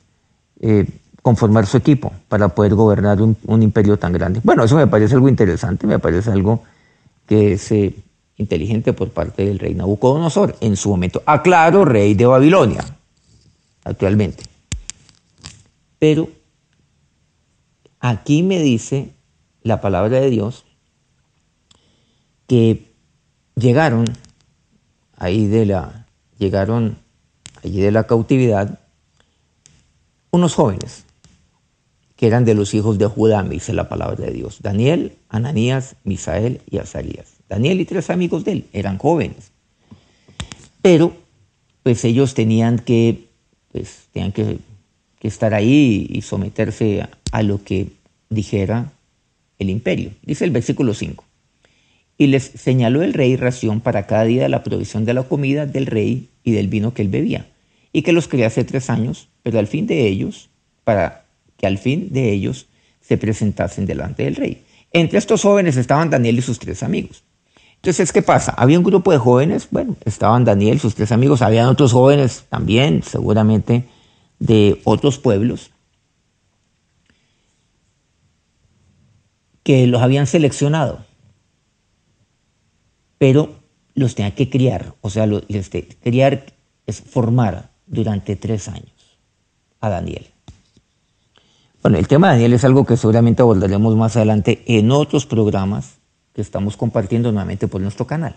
eh, 0.60 0.86
conformar 1.22 1.66
su 1.66 1.76
equipo 1.76 2.12
para 2.28 2.48
poder 2.48 2.74
gobernar 2.74 3.20
un, 3.20 3.62
imperio 3.62 3.98
tan 3.98 4.12
grande. 4.12 4.40
Bueno, 4.42 4.64
eso 4.64 4.76
me 4.76 4.86
parece 4.86 5.14
algo 5.14 5.28
interesante, 5.28 5.86
me 5.86 5.98
parece 5.98 6.30
algo 6.30 6.62
que 7.26 7.52
es 7.52 7.70
eh, 7.72 7.94
inteligente 8.36 8.92
por 8.92 9.10
parte 9.10 9.44
del 9.44 9.58
rey 9.58 9.74
Nabucodonosor 9.74 10.56
en 10.60 10.76
su 10.76 10.88
momento. 10.88 11.22
Aclaro, 11.26 11.84
rey 11.84 12.14
de 12.14 12.26
Babilonia, 12.26 12.84
actualmente. 13.84 14.44
Pero 15.98 16.28
aquí 18.00 18.42
me 18.42 18.58
dice 18.60 19.10
la 19.62 19.80
palabra 19.80 20.20
de 20.20 20.30
Dios 20.30 20.64
que 22.46 22.90
llegaron 23.54 24.06
ahí 25.16 25.46
de 25.46 25.66
la 25.66 26.06
llegaron 26.38 26.96
allí 27.64 27.80
de 27.80 27.90
la 27.90 28.04
cautividad 28.04 28.78
unos 30.30 30.54
jóvenes 30.54 31.04
que 32.16 32.26
eran 32.26 32.44
de 32.44 32.54
los 32.54 32.74
hijos 32.74 32.98
de 32.98 33.06
Judá, 33.06 33.42
me 33.42 33.54
dice 33.54 33.72
la 33.72 33.88
palabra 33.88 34.26
de 34.26 34.32
Dios. 34.32 34.58
Daniel, 34.60 35.16
Ananías, 35.30 35.96
Misael 36.04 36.60
y 36.70 36.76
Azarías. 36.76 37.32
Daniel 37.48 37.80
y 37.80 37.86
tres 37.86 38.10
amigos 38.10 38.44
de 38.44 38.52
él 38.52 38.66
eran 38.74 38.98
jóvenes. 38.98 39.52
Pero, 40.82 41.14
pues 41.82 42.04
ellos 42.04 42.34
tenían 42.34 42.78
que, 42.78 43.24
pues, 43.72 44.08
tenían 44.12 44.32
que, 44.32 44.58
estar 45.22 45.54
ahí 45.54 46.06
y 46.10 46.22
someterse 46.22 47.02
a, 47.02 47.10
a 47.32 47.42
lo 47.42 47.62
que 47.62 47.88
dijera 48.28 48.92
el 49.58 49.70
imperio. 49.70 50.12
Dice 50.22 50.44
el 50.44 50.50
versículo 50.50 50.94
5. 50.94 51.24
Y 52.20 52.26
les 52.26 52.52
señaló 52.54 53.02
el 53.02 53.14
rey 53.14 53.36
ración 53.36 53.80
para 53.80 54.06
cada 54.06 54.24
día 54.24 54.46
la 54.50 54.62
provisión 54.62 55.06
de 55.06 55.14
la 55.14 55.22
comida 55.22 55.64
del 55.64 55.86
rey 55.86 56.28
y 56.44 56.52
del 56.52 56.68
vino 56.68 56.92
que 56.92 57.00
él 57.00 57.08
bebía, 57.08 57.46
y 57.94 58.02
que 58.02 58.12
los 58.12 58.28
crió 58.28 58.46
hace 58.46 58.62
tres 58.62 58.90
años, 58.90 59.28
pero 59.42 59.58
al 59.58 59.66
fin 59.66 59.86
de 59.86 60.06
ellos, 60.06 60.50
para 60.84 61.24
que 61.56 61.66
al 61.66 61.78
fin 61.78 62.12
de 62.12 62.30
ellos 62.30 62.66
se 63.00 63.16
presentasen 63.16 63.86
delante 63.86 64.24
del 64.24 64.36
rey. 64.36 64.62
Entre 64.92 65.18
estos 65.18 65.40
jóvenes 65.40 65.78
estaban 65.78 66.10
Daniel 66.10 66.36
y 66.36 66.42
sus 66.42 66.58
tres 66.58 66.82
amigos. 66.82 67.24
Entonces, 67.76 68.12
¿qué 68.12 68.20
pasa? 68.20 68.52
Había 68.52 68.76
un 68.76 68.84
grupo 68.84 69.12
de 69.12 69.16
jóvenes, 69.16 69.68
bueno, 69.70 69.96
estaban 70.04 70.44
Daniel, 70.44 70.78
sus 70.78 70.94
tres 70.94 71.12
amigos, 71.12 71.40
habían 71.40 71.68
otros 71.68 71.94
jóvenes 71.94 72.44
también, 72.50 73.02
seguramente 73.02 73.84
de 74.38 74.78
otros 74.84 75.16
pueblos, 75.16 75.70
que 79.62 79.86
los 79.86 80.02
habían 80.02 80.26
seleccionado, 80.26 81.06
pero 83.20 83.50
los 83.94 84.14
tenía 84.14 84.34
que 84.34 84.48
criar, 84.48 84.94
o 85.02 85.10
sea, 85.10 85.26
les 85.26 85.70
criar 86.02 86.46
es 86.86 87.02
formar 87.02 87.68
durante 87.86 88.34
tres 88.34 88.66
años 88.66 89.18
a 89.78 89.90
Daniel. 89.90 90.26
Bueno, 91.82 91.98
el 91.98 92.08
tema 92.08 92.28
de 92.28 92.32
Daniel 92.36 92.54
es 92.54 92.64
algo 92.64 92.86
que 92.86 92.96
seguramente 92.96 93.42
abordaremos 93.42 93.94
más 93.94 94.16
adelante 94.16 94.62
en 94.66 94.90
otros 94.90 95.26
programas 95.26 95.98
que 96.32 96.40
estamos 96.40 96.78
compartiendo 96.78 97.30
nuevamente 97.30 97.68
por 97.68 97.82
nuestro 97.82 98.06
canal. 98.06 98.36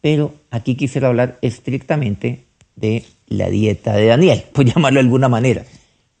Pero 0.00 0.32
aquí 0.50 0.74
quisiera 0.74 1.08
hablar 1.08 1.38
estrictamente 1.42 2.46
de 2.76 3.04
la 3.26 3.50
dieta 3.50 3.92
de 3.92 4.06
Daniel, 4.06 4.42
por 4.54 4.64
llamarlo 4.64 5.00
de 5.00 5.04
alguna 5.04 5.28
manera. 5.28 5.66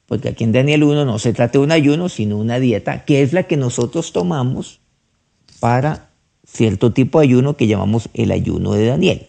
Porque 0.04 0.28
aquí 0.28 0.44
en 0.44 0.52
Daniel 0.52 0.84
1 0.84 1.06
no 1.06 1.18
se 1.18 1.32
trata 1.32 1.52
de 1.52 1.64
un 1.64 1.72
ayuno, 1.72 2.10
sino 2.10 2.36
una 2.36 2.60
dieta, 2.60 3.06
que 3.06 3.22
es 3.22 3.32
la 3.32 3.44
que 3.44 3.56
nosotros 3.56 4.12
tomamos 4.12 4.80
para 5.58 6.07
cierto 6.50 6.92
tipo 6.92 7.20
de 7.20 7.26
ayuno 7.26 7.56
que 7.56 7.66
llamamos 7.66 8.08
el 8.14 8.32
ayuno 8.32 8.72
de 8.72 8.86
Daniel. 8.86 9.28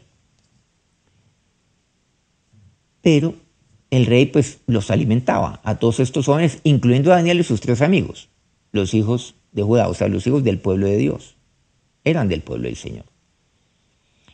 Pero 3.02 3.36
el 3.92 4.06
rey 4.06 4.26
pues 4.26 4.60
los 4.68 4.92
alimentaba 4.92 5.62
a 5.64 5.76
todos 5.80 6.00
estos 6.00 6.26
jóvenes, 6.26 6.60
incluyendo 6.64 7.12
a 7.12 7.16
Daniel 7.16 7.40
y 7.40 7.44
sus 7.44 7.62
tres 7.62 7.82
amigos, 7.82 8.30
los 8.72 8.94
hijos 8.94 9.36
de 9.52 9.64
Judá, 9.64 9.88
o 9.88 9.94
sea, 9.94 10.08
los 10.08 10.26
hijos 10.28 10.44
del 10.44 10.60
pueblo 10.60 10.88
de 10.88 10.98
Dios. 10.98 11.36
Eran 12.04 12.30
del 12.30 12.42
pueblo 12.42 12.68
del 12.68 12.76
Señor. 12.76 13.06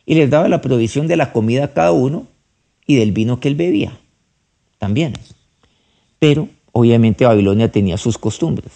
Y 0.04 0.14
les 0.14 0.30
daba 0.30 0.48
la 0.48 0.60
provisión 0.60 1.08
de 1.08 1.16
la 1.16 1.32
comida 1.32 1.64
a 1.64 1.72
cada 1.72 1.92
uno 1.92 2.26
y 2.86 2.96
del 2.96 3.12
vino 3.12 3.40
que 3.40 3.48
él 3.48 3.56
bebía. 3.56 3.98
También. 4.78 5.14
Pero 6.18 6.48
obviamente 6.72 7.24
Babilonia 7.24 7.72
tenía 7.72 7.96
sus 7.96 8.18
costumbres. 8.18 8.72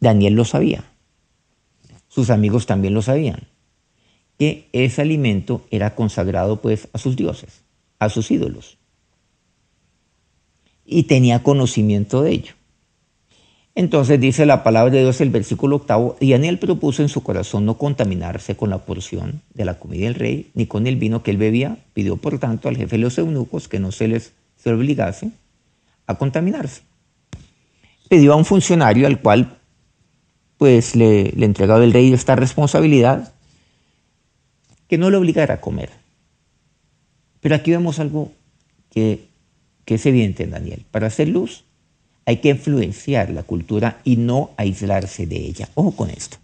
Daniel 0.00 0.34
lo 0.34 0.44
sabía. 0.44 0.84
Sus 2.08 2.30
amigos 2.30 2.66
también 2.66 2.94
lo 2.94 3.02
sabían. 3.02 3.48
Que 4.38 4.68
ese 4.72 5.02
alimento 5.02 5.62
era 5.70 5.94
consagrado 5.94 6.60
pues 6.60 6.88
a 6.92 6.98
sus 6.98 7.16
dioses, 7.16 7.62
a 7.98 8.08
sus 8.08 8.30
ídolos 8.30 8.78
y 10.88 11.02
tenía 11.04 11.42
conocimiento 11.42 12.22
de 12.22 12.32
ello. 12.32 12.52
Entonces 13.74 14.18
dice 14.18 14.46
la 14.46 14.64
palabra 14.64 14.92
de 14.92 15.02
Dios 15.02 15.20
el 15.20 15.30
versículo 15.30 15.76
octavo, 15.76 16.16
y 16.18 16.32
Daniel 16.32 16.58
propuso 16.58 17.02
en 17.02 17.08
su 17.08 17.22
corazón 17.22 17.64
no 17.66 17.78
contaminarse 17.78 18.56
con 18.56 18.70
la 18.70 18.78
porción 18.78 19.42
de 19.54 19.66
la 19.66 19.78
comida 19.78 20.06
del 20.06 20.14
rey, 20.14 20.50
ni 20.54 20.66
con 20.66 20.88
el 20.88 20.96
vino 20.96 21.22
que 21.22 21.30
él 21.30 21.36
bebía. 21.36 21.76
Pidió 21.92 22.16
por 22.16 22.38
tanto 22.40 22.68
al 22.68 22.76
jefe 22.76 22.96
de 22.96 23.02
los 23.02 23.18
eunucos 23.18 23.68
que 23.68 23.78
no 23.78 23.92
se 23.92 24.08
les 24.08 24.32
se 24.56 24.72
obligase 24.72 25.30
a 26.08 26.16
contaminarse. 26.16 26.82
Pidió 28.08 28.32
a 28.32 28.36
un 28.36 28.46
funcionario 28.46 29.06
al 29.06 29.20
cual 29.20 29.57
pues 30.58 30.94
le, 30.94 31.32
le 31.32 31.46
entregaba 31.46 31.82
el 31.82 31.92
rey 31.92 32.12
esta 32.12 32.36
responsabilidad 32.36 33.32
que 34.88 34.98
no 34.98 35.10
le 35.10 35.16
obligara 35.16 35.54
a 35.54 35.60
comer. 35.60 35.90
Pero 37.40 37.54
aquí 37.54 37.70
vemos 37.70 37.98
algo 37.98 38.32
que 38.90 39.28
que 39.88 39.94
es 39.94 40.04
evidente 40.04 40.42
en 40.42 40.50
Daniel. 40.50 40.84
Para 40.90 41.06
hacer 41.06 41.28
luz 41.28 41.64
hay 42.26 42.42
que 42.42 42.50
influenciar 42.50 43.30
la 43.30 43.42
cultura 43.42 44.02
y 44.04 44.18
no 44.18 44.50
aislarse 44.58 45.26
de 45.26 45.38
ella. 45.38 45.70
Ojo 45.72 45.92
con 45.92 46.10
esto. 46.10 46.36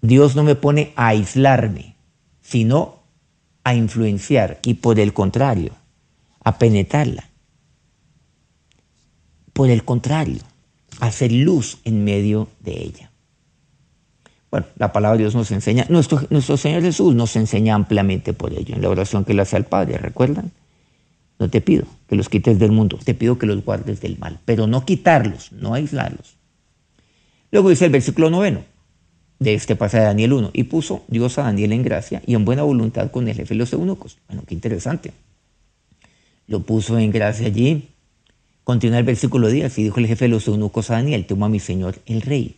Dios 0.00 0.34
no 0.34 0.42
me 0.42 0.56
pone 0.56 0.92
a 0.96 1.06
aislarme, 1.06 1.94
sino 2.42 2.98
a 3.62 3.76
influenciar 3.76 4.58
y 4.64 4.74
por 4.74 4.98
el 4.98 5.12
contrario, 5.12 5.70
a 6.42 6.58
penetrarla. 6.58 7.30
Por 9.52 9.70
el 9.70 9.84
contrario, 9.84 10.42
hacer 11.00 11.32
luz 11.32 11.78
en 11.84 12.04
medio 12.04 12.48
de 12.60 12.82
ella. 12.82 13.10
Bueno, 14.50 14.66
la 14.76 14.92
palabra 14.92 15.16
de 15.16 15.24
Dios 15.24 15.34
nos 15.34 15.50
enseña, 15.50 15.86
nuestro, 15.88 16.22
nuestro 16.30 16.56
Señor 16.56 16.82
Jesús 16.82 17.14
nos 17.14 17.34
enseña 17.36 17.74
ampliamente 17.74 18.32
por 18.32 18.52
ello, 18.52 18.74
en 18.74 18.82
la 18.82 18.88
oración 18.88 19.24
que 19.24 19.34
le 19.34 19.42
hace 19.42 19.56
al 19.56 19.64
Padre, 19.64 19.98
¿recuerdan? 19.98 20.52
No 21.38 21.50
te 21.50 21.60
pido 21.60 21.84
que 22.08 22.16
los 22.16 22.28
quites 22.28 22.58
del 22.58 22.72
mundo, 22.72 22.98
te 23.02 23.14
pido 23.14 23.38
que 23.38 23.46
los 23.46 23.64
guardes 23.64 24.00
del 24.00 24.18
mal, 24.18 24.38
pero 24.44 24.66
no 24.66 24.84
quitarlos, 24.84 25.52
no 25.52 25.74
aislarlos. 25.74 26.36
Luego 27.50 27.70
dice 27.70 27.86
el 27.86 27.92
versículo 27.92 28.30
noveno 28.30 28.62
de 29.38 29.54
este 29.54 29.76
pasaje 29.76 29.98
de 29.98 30.06
Daniel 30.06 30.32
1, 30.32 30.50
y 30.54 30.64
puso 30.64 31.04
Dios 31.08 31.38
a 31.38 31.42
Daniel 31.42 31.72
en 31.72 31.82
gracia 31.82 32.22
y 32.26 32.34
en 32.34 32.44
buena 32.44 32.62
voluntad 32.62 33.10
con 33.10 33.28
el 33.28 33.36
jefe 33.36 33.54
de 33.54 33.58
los 33.58 33.72
eunucos. 33.72 34.18
Bueno, 34.28 34.44
qué 34.46 34.54
interesante. 34.54 35.12
Lo 36.46 36.60
puso 36.60 36.98
en 36.98 37.10
gracia 37.10 37.46
allí. 37.46 37.88
Continúa 38.66 38.98
el 38.98 39.04
versículo 39.04 39.48
10 39.48 39.78
y 39.78 39.84
dijo 39.84 40.00
el 40.00 40.08
jefe 40.08 40.24
de 40.24 40.30
los 40.30 40.48
eunucos 40.48 40.90
a 40.90 40.94
Daniel, 40.94 41.24
toma 41.24 41.46
a 41.46 41.48
mi 41.48 41.60
señor 41.60 42.00
el 42.04 42.20
rey. 42.20 42.56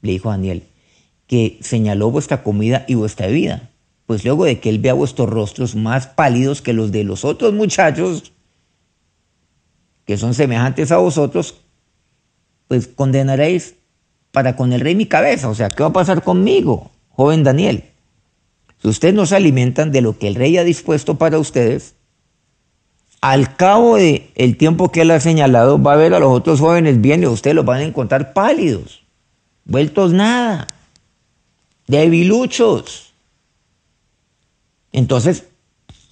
Le 0.00 0.12
dijo 0.12 0.30
Daniel, 0.30 0.64
que 1.26 1.58
señaló 1.60 2.10
vuestra 2.10 2.42
comida 2.42 2.84
y 2.88 2.94
vuestra 2.94 3.26
bebida 3.26 3.68
pues 4.12 4.24
luego 4.24 4.44
de 4.44 4.60
que 4.60 4.68
él 4.68 4.78
vea 4.78 4.92
vuestros 4.92 5.30
rostros 5.30 5.74
más 5.74 6.06
pálidos 6.06 6.60
que 6.60 6.72
los 6.72 6.92
de 6.92 7.02
los 7.02 7.24
otros 7.24 7.54
muchachos, 7.54 8.32
que 10.04 10.16
son 10.16 10.34
semejantes 10.34 10.92
a 10.92 10.98
vosotros, 10.98 11.62
pues 12.68 12.88
condenaréis 12.88 13.76
para 14.30 14.56
con 14.56 14.72
el 14.74 14.80
rey 14.80 14.94
mi 14.94 15.06
cabeza. 15.06 15.48
O 15.48 15.54
sea, 15.54 15.68
¿qué 15.70 15.82
va 15.82 15.88
a 15.88 15.92
pasar 15.94 16.22
conmigo, 16.22 16.90
joven 17.08 17.42
Daniel? 17.42 17.84
Si 18.82 18.88
ustedes 18.88 19.14
no 19.14 19.24
se 19.24 19.36
alimentan 19.36 19.92
de 19.92 20.00
lo 20.00 20.18
que 20.18 20.28
el 20.28 20.34
rey 20.34 20.58
ha 20.58 20.64
dispuesto 20.64 21.16
para 21.16 21.38
ustedes, 21.38 21.94
al 23.22 23.56
cabo 23.56 23.96
del 23.96 24.30
el 24.34 24.56
tiempo 24.56 24.90
que 24.90 25.02
él 25.02 25.12
ha 25.12 25.20
señalado, 25.20 25.80
va 25.80 25.94
a 25.94 25.96
ver 25.96 26.12
a 26.12 26.18
los 26.18 26.30
otros 26.30 26.60
jóvenes 26.60 27.00
bien 27.00 27.22
y 27.22 27.26
ustedes 27.26 27.54
los 27.54 27.64
van 27.64 27.80
a 27.80 27.84
encontrar 27.84 28.32
pálidos, 28.34 29.04
vueltos 29.64 30.12
nada, 30.12 30.66
debiluchos. 31.86 33.12
Entonces, 34.90 35.44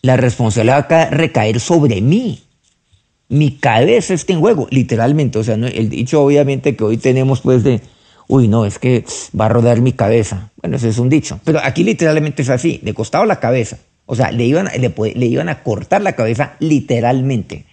la 0.02 0.16
responsabilidad 0.16 0.86
va 0.90 1.02
a 1.02 1.10
recaer 1.10 1.58
sobre 1.58 2.00
mí. 2.00 2.42
Mi 3.28 3.56
cabeza 3.56 4.14
está 4.14 4.32
en 4.32 4.40
juego, 4.40 4.68
literalmente. 4.70 5.38
O 5.40 5.44
sea, 5.44 5.56
el 5.56 5.90
dicho 5.90 6.22
obviamente 6.22 6.76
que 6.76 6.84
hoy 6.84 6.96
tenemos 6.96 7.40
pues 7.40 7.64
de, 7.64 7.80
uy, 8.28 8.46
no, 8.46 8.64
es 8.64 8.78
que 8.78 9.04
va 9.38 9.46
a 9.46 9.50
rodar 9.50 9.80
mi 9.80 9.92
cabeza. 9.92 10.50
Bueno, 10.56 10.76
ese 10.76 10.88
es 10.88 10.98
un 10.98 11.08
dicho. 11.08 11.40
Pero 11.42 11.58
aquí 11.62 11.82
literalmente 11.82 12.42
es 12.42 12.48
así, 12.50 12.78
de 12.82 12.94
costado 12.94 13.24
la 13.24 13.40
cabeza. 13.40 13.78
O 14.12 14.16
sea, 14.16 14.32
le 14.32 14.44
iban, 14.44 14.66
le, 14.66 15.26
iban 15.26 15.48
a 15.48 15.62
cortar 15.62 16.02
la 16.02 16.14
cabeza 16.14 16.56
literalmente. 16.58 17.66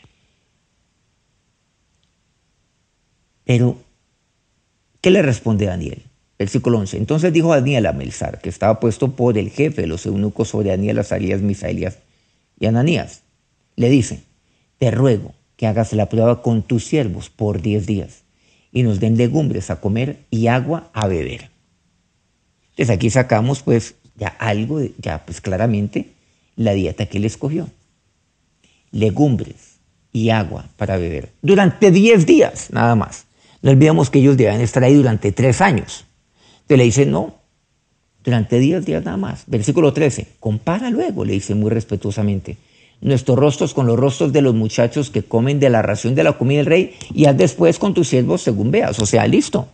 Pero, 3.43 3.79
¿qué 5.01 5.09
le 5.09 5.23
responde 5.23 5.65
Daniel? 5.65 6.03
Versículo 6.37 6.77
11. 6.77 6.97
Entonces 6.97 7.33
dijo 7.33 7.55
Daniel 7.55 7.87
a 7.87 7.93
Melzar, 7.93 8.39
que 8.39 8.49
estaba 8.49 8.79
puesto 8.79 9.13
por 9.13 9.39
el 9.39 9.49
jefe 9.49 9.81
de 9.81 9.87
los 9.87 10.05
eunucos 10.05 10.49
sobre 10.49 10.69
Daniel, 10.69 10.99
Azarías, 10.99 11.41
Misaelías 11.41 11.97
y 12.59 12.67
Ananías. 12.67 13.23
Le 13.75 13.89
dice, 13.89 14.21
te 14.77 14.91
ruego 14.91 15.33
que 15.55 15.65
hagas 15.65 15.91
la 15.93 16.07
prueba 16.07 16.43
con 16.43 16.61
tus 16.61 16.85
siervos 16.85 17.31
por 17.31 17.63
diez 17.63 17.87
días 17.87 18.25
y 18.71 18.83
nos 18.83 18.99
den 18.99 19.17
legumbres 19.17 19.71
a 19.71 19.81
comer 19.81 20.19
y 20.29 20.45
agua 20.45 20.91
a 20.93 21.07
beber. 21.07 21.49
Entonces 22.69 22.91
aquí 22.91 23.09
sacamos 23.09 23.63
pues 23.63 23.95
ya 24.15 24.27
algo, 24.27 24.81
ya 24.99 25.25
pues 25.25 25.41
claramente 25.41 26.15
la 26.57 26.73
dieta 26.73 27.05
que 27.05 27.19
él 27.19 27.25
escogió. 27.25 27.69
Legumbres 28.91 29.77
y 30.11 30.29
agua 30.31 30.65
para 30.75 30.97
beber. 30.97 31.31
Durante 31.41 31.91
10 31.91 32.25
días, 32.25 32.69
nada 32.71 32.95
más. 32.95 33.25
No 33.61 33.71
olvidemos 33.71 34.09
que 34.09 34.19
ellos 34.19 34.35
deben 34.35 34.59
estar 34.59 34.83
ahí 34.83 34.95
durante 34.95 35.31
3 35.31 35.61
años. 35.61 36.05
Entonces 36.53 36.77
le 36.77 36.83
dice, 36.83 37.05
no, 37.05 37.35
durante 38.23 38.59
10 38.59 38.85
días 38.85 39.05
nada 39.05 39.17
más. 39.17 39.43
Versículo 39.47 39.93
13, 39.93 40.27
compara 40.39 40.89
luego, 40.89 41.23
le 41.23 41.33
dice 41.33 41.55
muy 41.55 41.69
respetuosamente, 41.69 42.57
nuestros 42.99 43.37
rostros 43.37 43.73
con 43.73 43.85
los 43.85 43.97
rostros 43.97 44.33
de 44.33 44.41
los 44.41 44.55
muchachos 44.55 45.09
que 45.09 45.23
comen 45.23 45.59
de 45.59 45.69
la 45.69 45.81
ración 45.81 46.15
de 46.15 46.23
la 46.23 46.37
comida 46.37 46.57
del 46.57 46.65
rey 46.65 46.95
y 47.13 47.25
haz 47.25 47.37
después 47.37 47.79
con 47.79 47.93
tus 47.93 48.07
siervos 48.09 48.41
según 48.41 48.71
veas. 48.71 48.99
O 48.99 49.05
sea, 49.05 49.27
listo. 49.27 49.67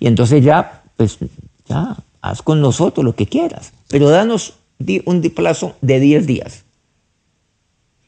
Y 0.00 0.06
entonces 0.06 0.42
ya, 0.42 0.82
pues, 0.96 1.18
ya, 1.66 1.96
haz 2.20 2.42
con 2.42 2.60
nosotros 2.60 3.04
lo 3.04 3.14
que 3.14 3.26
quieras. 3.26 3.72
Pero 3.88 4.08
danos 4.08 4.54
un 5.04 5.20
plazo 5.34 5.76
de 5.80 6.00
10 6.00 6.26
días. 6.26 6.64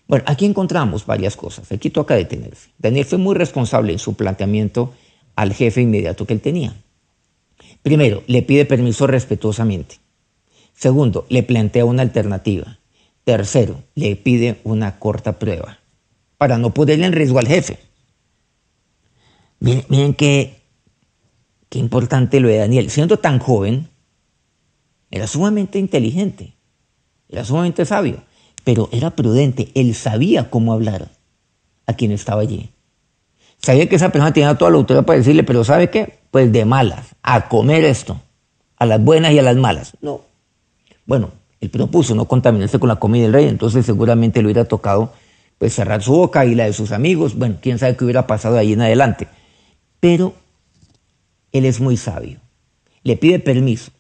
Bueno, 0.06 0.24
aquí 0.26 0.44
encontramos 0.44 1.06
varias 1.06 1.36
cosas. 1.36 1.70
Aquí 1.70 1.90
toca 1.90 2.16
detenerse. 2.16 2.70
Daniel 2.78 3.04
fue 3.04 3.18
muy 3.18 3.34
responsable 3.34 3.92
en 3.92 3.98
su 3.98 4.14
planteamiento 4.14 4.92
al 5.36 5.52
jefe 5.52 5.82
inmediato 5.82 6.26
que 6.26 6.34
él 6.34 6.40
tenía. 6.40 6.74
Primero, 7.82 8.22
le 8.26 8.42
pide 8.42 8.64
permiso 8.64 9.06
respetuosamente. 9.06 9.96
Segundo, 10.74 11.26
le 11.28 11.42
plantea 11.42 11.84
una 11.84 12.02
alternativa. 12.02 12.78
Tercero, 13.24 13.84
le 13.94 14.16
pide 14.16 14.60
una 14.64 14.98
corta 14.98 15.38
prueba 15.38 15.78
para 16.38 16.58
no 16.58 16.74
ponerle 16.74 17.06
en 17.06 17.12
riesgo 17.12 17.38
al 17.38 17.46
jefe. 17.46 17.78
Miren, 19.60 19.84
miren 19.88 20.14
qué, 20.14 20.62
qué 21.68 21.78
importante 21.78 22.40
lo 22.40 22.48
de 22.48 22.56
Daniel. 22.56 22.90
Siendo 22.90 23.18
tan 23.18 23.38
joven, 23.38 23.88
era 25.10 25.26
sumamente 25.26 25.78
inteligente. 25.78 26.54
Era 27.30 27.44
sumamente 27.44 27.86
sabio, 27.86 28.22
pero 28.64 28.88
era 28.92 29.10
prudente. 29.10 29.70
Él 29.74 29.94
sabía 29.94 30.50
cómo 30.50 30.72
hablar 30.72 31.08
a 31.86 31.94
quien 31.94 32.12
estaba 32.12 32.42
allí. 32.42 32.70
Sabía 33.58 33.88
que 33.88 33.96
esa 33.96 34.10
persona 34.10 34.32
tenía 34.32 34.56
toda 34.56 34.70
la 34.70 34.78
autoridad 34.78 35.04
para 35.04 35.18
decirle, 35.18 35.44
pero 35.44 35.64
¿sabe 35.64 35.90
qué? 35.90 36.18
Pues 36.30 36.50
de 36.50 36.64
malas, 36.64 37.14
a 37.22 37.48
comer 37.48 37.84
esto, 37.84 38.20
a 38.76 38.86
las 38.86 39.02
buenas 39.02 39.32
y 39.32 39.38
a 39.38 39.42
las 39.42 39.56
malas. 39.56 39.92
No. 40.00 40.22
Bueno, 41.06 41.30
él 41.60 41.70
propuso 41.70 42.14
no 42.14 42.26
contaminarse 42.26 42.78
con 42.78 42.88
la 42.88 42.96
comida 42.96 43.24
del 43.24 43.32
rey, 43.32 43.46
entonces 43.46 43.84
seguramente 43.84 44.40
le 44.40 44.46
hubiera 44.46 44.64
tocado 44.64 45.12
pues 45.58 45.74
cerrar 45.74 46.02
su 46.02 46.12
boca 46.12 46.46
y 46.46 46.54
la 46.54 46.64
de 46.64 46.72
sus 46.72 46.90
amigos. 46.90 47.36
Bueno, 47.36 47.58
quién 47.60 47.78
sabe 47.78 47.94
qué 47.96 48.04
hubiera 48.04 48.26
pasado 48.26 48.56
ahí 48.56 48.72
en 48.72 48.80
adelante. 48.80 49.28
Pero 50.00 50.32
él 51.52 51.66
es 51.66 51.80
muy 51.80 51.98
sabio. 51.98 52.38
Le 53.02 53.16
pide 53.16 53.38
permiso 53.40 53.92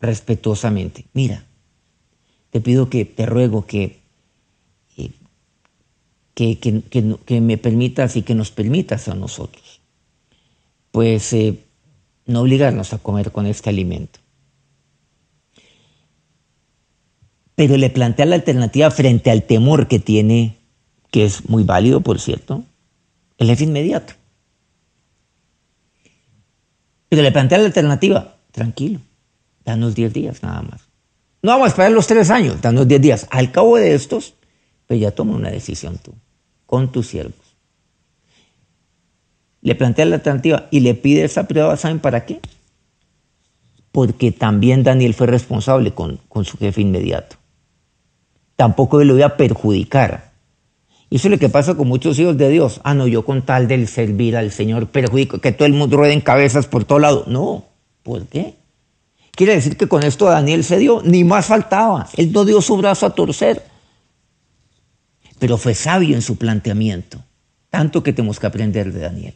respetuosamente. 0.00 1.06
Mira, 1.12 1.44
te 2.50 2.60
pido 2.60 2.88
que, 2.88 3.04
te 3.04 3.26
ruego 3.26 3.66
que, 3.66 4.00
eh, 4.96 5.10
que, 6.34 6.58
que, 6.58 7.40
me 7.40 7.58
permitas 7.58 8.16
y 8.16 8.22
que 8.22 8.34
nos 8.34 8.50
permitas 8.50 9.08
a 9.08 9.14
nosotros, 9.14 9.80
pues 10.90 11.32
eh, 11.32 11.58
no 12.26 12.40
obligarnos 12.42 12.92
a 12.92 12.98
comer 12.98 13.32
con 13.32 13.46
este 13.46 13.70
alimento. 13.70 14.20
Pero 17.54 17.76
le 17.78 17.88
plantea 17.88 18.26
la 18.26 18.36
alternativa 18.36 18.90
frente 18.90 19.30
al 19.30 19.44
temor 19.44 19.88
que 19.88 19.98
tiene, 19.98 20.58
que 21.10 21.24
es 21.24 21.48
muy 21.48 21.64
válido, 21.64 22.02
por 22.02 22.20
cierto, 22.20 22.64
el 23.38 23.48
jefe 23.48 23.64
inmediato. 23.64 24.12
Pero 27.08 27.22
le 27.22 27.32
plantea 27.32 27.58
la 27.58 27.66
alternativa, 27.66 28.36
tranquilo, 28.52 29.00
danos 29.64 29.94
10 29.94 30.12
días 30.12 30.42
nada 30.42 30.62
más. 30.62 30.85
No 31.42 31.52
vamos 31.52 31.66
a 31.66 31.68
esperar 31.68 31.92
los 31.92 32.06
tres 32.06 32.30
años, 32.30 32.60
danos 32.60 32.88
diez 32.88 33.00
días. 33.00 33.26
Al 33.30 33.52
cabo 33.52 33.76
de 33.76 33.94
estos, 33.94 34.34
pues 34.86 35.00
ya 35.00 35.10
toma 35.10 35.36
una 35.36 35.50
decisión 35.50 35.98
tú, 35.98 36.14
con 36.66 36.90
tus 36.90 37.08
siervos. 37.08 37.34
Le 39.60 39.74
plantea 39.74 40.06
la 40.06 40.16
alternativa 40.16 40.68
y 40.70 40.80
le 40.80 40.94
pide 40.94 41.24
esa 41.24 41.46
prueba, 41.46 41.76
¿saben 41.76 41.98
para 41.98 42.24
qué? 42.24 42.40
Porque 43.92 44.32
también 44.32 44.82
Daniel 44.82 45.14
fue 45.14 45.26
responsable 45.26 45.92
con, 45.92 46.20
con 46.28 46.44
su 46.44 46.56
jefe 46.58 46.80
inmediato. 46.80 47.36
Tampoco 48.56 49.02
lo 49.02 49.16
iba 49.16 49.26
a 49.26 49.36
perjudicar. 49.36 50.32
Y 51.08 51.16
eso 51.16 51.28
es 51.28 51.32
lo 51.32 51.38
que 51.38 51.48
pasa 51.48 51.74
con 51.74 51.88
muchos 51.88 52.18
hijos 52.18 52.36
de 52.36 52.48
Dios. 52.48 52.80
Ah, 52.82 52.94
no, 52.94 53.06
yo 53.06 53.24
con 53.24 53.42
tal 53.42 53.68
del 53.68 53.86
servir 53.86 54.36
al 54.36 54.50
Señor 54.50 54.88
perjudico, 54.88 55.40
que 55.40 55.52
todo 55.52 55.66
el 55.66 55.72
mundo 55.72 55.96
ruede 55.96 56.12
en 56.12 56.20
cabezas 56.20 56.66
por 56.66 56.84
todo 56.84 56.98
lado. 56.98 57.24
No, 57.26 57.64
¿por 58.02 58.26
qué? 58.26 58.54
Quiere 59.36 59.54
decir 59.54 59.76
que 59.76 59.86
con 59.86 60.02
esto 60.02 60.24
Daniel 60.24 60.64
se 60.64 60.78
dio, 60.78 61.02
ni 61.04 61.22
más 61.22 61.46
faltaba. 61.46 62.08
Él 62.16 62.32
no 62.32 62.46
dio 62.46 62.62
su 62.62 62.74
brazo 62.78 63.04
a 63.04 63.14
torcer. 63.14 63.62
Pero 65.38 65.58
fue 65.58 65.74
sabio 65.74 66.16
en 66.16 66.22
su 66.22 66.36
planteamiento. 66.36 67.22
Tanto 67.68 68.02
que 68.02 68.14
tenemos 68.14 68.40
que 68.40 68.46
aprender 68.46 68.94
de 68.94 69.00
Daniel. 69.00 69.34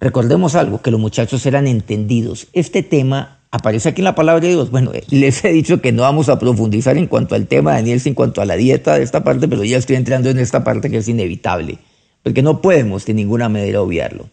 Recordemos 0.00 0.54
algo, 0.54 0.80
que 0.80 0.90
los 0.90 0.98
muchachos 0.98 1.44
eran 1.44 1.66
entendidos. 1.66 2.48
Este 2.54 2.82
tema 2.82 3.40
aparece 3.50 3.90
aquí 3.90 4.00
en 4.00 4.06
la 4.06 4.14
palabra 4.14 4.40
de 4.40 4.54
Dios. 4.54 4.70
Bueno, 4.70 4.92
les 5.10 5.44
he 5.44 5.52
dicho 5.52 5.82
que 5.82 5.92
no 5.92 6.00
vamos 6.02 6.30
a 6.30 6.38
profundizar 6.38 6.96
en 6.96 7.06
cuanto 7.06 7.34
al 7.34 7.46
tema 7.46 7.72
de 7.72 7.76
Daniel, 7.82 8.00
en 8.02 8.14
cuanto 8.14 8.40
a 8.40 8.46
la 8.46 8.56
dieta 8.56 8.94
de 8.94 9.02
esta 9.02 9.22
parte, 9.22 9.48
pero 9.48 9.64
ya 9.64 9.76
estoy 9.76 9.96
entrando 9.96 10.30
en 10.30 10.38
esta 10.38 10.64
parte 10.64 10.88
que 10.88 10.96
es 10.96 11.08
inevitable, 11.08 11.78
porque 12.22 12.40
no 12.40 12.62
podemos 12.62 13.04
de 13.04 13.12
ninguna 13.12 13.50
manera 13.50 13.82
obviarlo. 13.82 14.30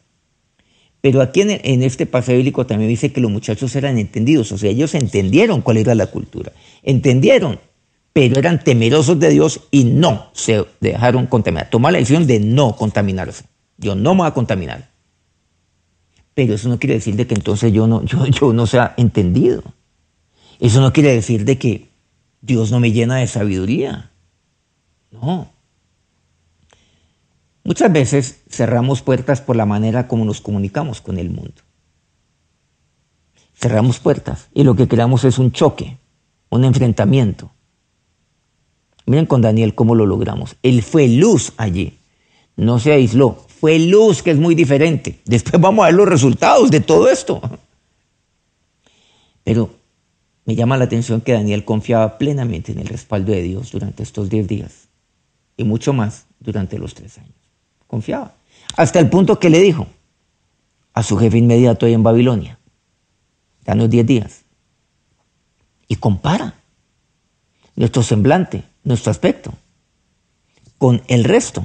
Pero 1.03 1.21
aquí 1.21 1.41
en, 1.41 1.83
este 1.83 2.05
paseo 2.05 2.37
bíblico 2.37 2.65
también 2.65 2.87
dice 2.89 3.11
que 3.11 3.19
los 3.19 3.29
muchachos 3.29 3.75
eran 3.75 3.97
entendidos, 3.97 4.53
o 4.53 4.57
sea, 4.57 4.71
ellos 4.71 4.95
entendieron 4.95 5.59
cuál 5.59 5.75
era 5.75 5.95
la 5.95 6.07
cultura, 6.07 6.53
entendieron, 6.81 7.59
pero 8.13 8.39
eran 8.39 8.63
temerosos 8.63 9.19
de 9.19 9.29
Dios 9.31 9.67
y 9.69 9.83
no 9.83 10.29
se 10.31 10.63
dejaron 10.79 11.27
contaminar. 11.27 11.69
Tomar 11.69 11.91
la 11.91 11.99
decisión 11.99 12.25
de 12.25 12.39
no 12.39 12.77
contaminarse. 12.77 13.43
Yo 13.77 13.95
no 13.95 14.13
me 14.13 14.19
voy 14.19 14.27
a 14.29 14.33
contaminar. 14.33 14.91
Pero 16.35 16.53
eso 16.53 16.69
no 16.69 16.79
quiere 16.79 16.93
decir 16.93 17.17
de 17.17 17.27
que 17.27 17.35
entonces 17.35 17.73
yo 17.73 17.85
no, 17.85 18.01
yo 18.05 18.53
no 18.53 18.65
sea 18.65 18.93
entendido. 18.95 19.61
Eso 20.61 20.79
no 20.79 20.93
quiere 20.93 21.11
decir 21.11 21.43
de 21.43 21.57
que 21.57 21.89
Dios 22.39 22.71
no 22.71 22.79
me 22.79 22.93
llena 22.93 23.17
de 23.17 23.27
sabiduría. 23.27 24.09
No. 25.11 25.52
Muchas 27.63 27.93
veces 27.93 28.41
cerramos 28.49 29.01
puertas 29.01 29.39
por 29.41 29.55
la 29.55 29.65
manera 29.65 30.07
como 30.07 30.25
nos 30.25 30.41
comunicamos 30.41 30.99
con 30.99 31.17
el 31.17 31.29
mundo. 31.29 31.61
Cerramos 33.55 33.99
puertas 33.99 34.49
y 34.53 34.63
lo 34.63 34.75
que 34.75 34.87
creamos 34.87 35.23
es 35.23 35.39
un 35.39 35.53
choque, 35.53 35.97
un 36.49 36.65
enfrentamiento. 36.65 37.51
Miren 39.05 39.25
con 39.25 39.41
Daniel 39.41 39.75
cómo 39.75 39.95
lo 39.95 40.05
logramos. 40.05 40.57
Él 40.61 40.83
fue 40.83 41.07
luz 41.07 41.53
allí, 41.55 41.99
no 42.57 42.79
se 42.79 42.91
aisló, 42.91 43.45
fue 43.47 43.79
luz 43.79 44.21
que 44.23 44.31
es 44.31 44.37
muy 44.37 44.55
diferente. 44.55 45.21
Después 45.23 45.61
vamos 45.61 45.83
a 45.83 45.87
ver 45.87 45.95
los 45.95 46.09
resultados 46.09 46.69
de 46.69 46.81
todo 46.81 47.09
esto. 47.09 47.41
Pero 49.45 49.69
me 50.43 50.55
llama 50.55 50.77
la 50.77 50.83
atención 50.83 51.21
que 51.21 51.31
Daniel 51.31 51.63
confiaba 51.63 52.17
plenamente 52.17 52.73
en 52.73 52.79
el 52.79 52.87
respaldo 52.87 53.31
de 53.31 53.41
Dios 53.41 53.71
durante 53.71 54.03
estos 54.03 54.29
diez 54.29 54.49
días 54.49 54.89
y 55.55 55.63
mucho 55.63 55.93
más 55.93 56.25
durante 56.41 56.77
los 56.77 56.93
tres 56.93 57.17
años 57.17 57.42
confiaba. 57.93 58.33
Hasta 58.75 58.99
el 58.99 59.07
punto 59.07 59.39
que 59.39 59.51
le 59.51 59.59
dijo 59.59 59.85
a 60.93 61.03
su 61.03 61.15
jefe 61.15 61.37
inmediato 61.37 61.85
ahí 61.85 61.93
en 61.93 62.01
Babilonia, 62.01 62.57
danos 63.63 63.87
10 63.87 64.05
días. 64.07 64.45
Y 65.87 65.97
compara 65.97 66.55
nuestro 67.75 68.01
semblante, 68.01 68.63
nuestro 68.83 69.11
aspecto. 69.11 69.53
con 70.79 71.01
el 71.07 71.23
resto. 71.23 71.63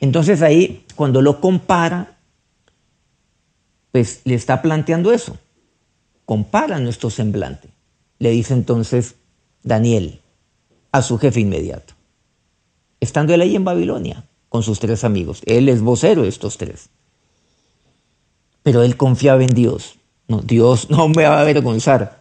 Entonces 0.00 0.42
ahí, 0.42 0.84
cuando 0.96 1.22
lo 1.22 1.40
compara, 1.40 2.18
pues 3.92 4.22
le 4.24 4.34
está 4.34 4.62
planteando 4.62 5.12
eso. 5.12 5.38
Compara 6.24 6.80
nuestro 6.80 7.08
semblante. 7.10 7.68
Le 8.18 8.30
dice 8.30 8.52
entonces 8.52 9.14
Daniel 9.62 10.20
a 10.90 11.02
su 11.02 11.18
jefe 11.18 11.38
inmediato. 11.38 11.94
Estando 12.98 13.32
él 13.32 13.42
ahí 13.42 13.54
en 13.54 13.64
Babilonia 13.64 14.27
con 14.48 14.62
sus 14.62 14.80
tres 14.80 15.04
amigos. 15.04 15.42
Él 15.46 15.68
es 15.68 15.80
vocero 15.80 16.22
de 16.22 16.28
estos 16.28 16.58
tres. 16.58 16.88
Pero 18.62 18.82
él 18.82 18.96
confiaba 18.96 19.42
en 19.42 19.50
Dios. 19.50 19.98
No, 20.26 20.40
Dios 20.40 20.90
no 20.90 21.08
me 21.08 21.24
va 21.24 21.38
a 21.38 21.40
avergonzar. 21.40 22.20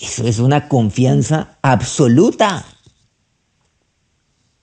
Eso 0.00 0.26
es 0.26 0.38
una 0.38 0.68
confianza 0.68 1.58
absoluta. 1.62 2.64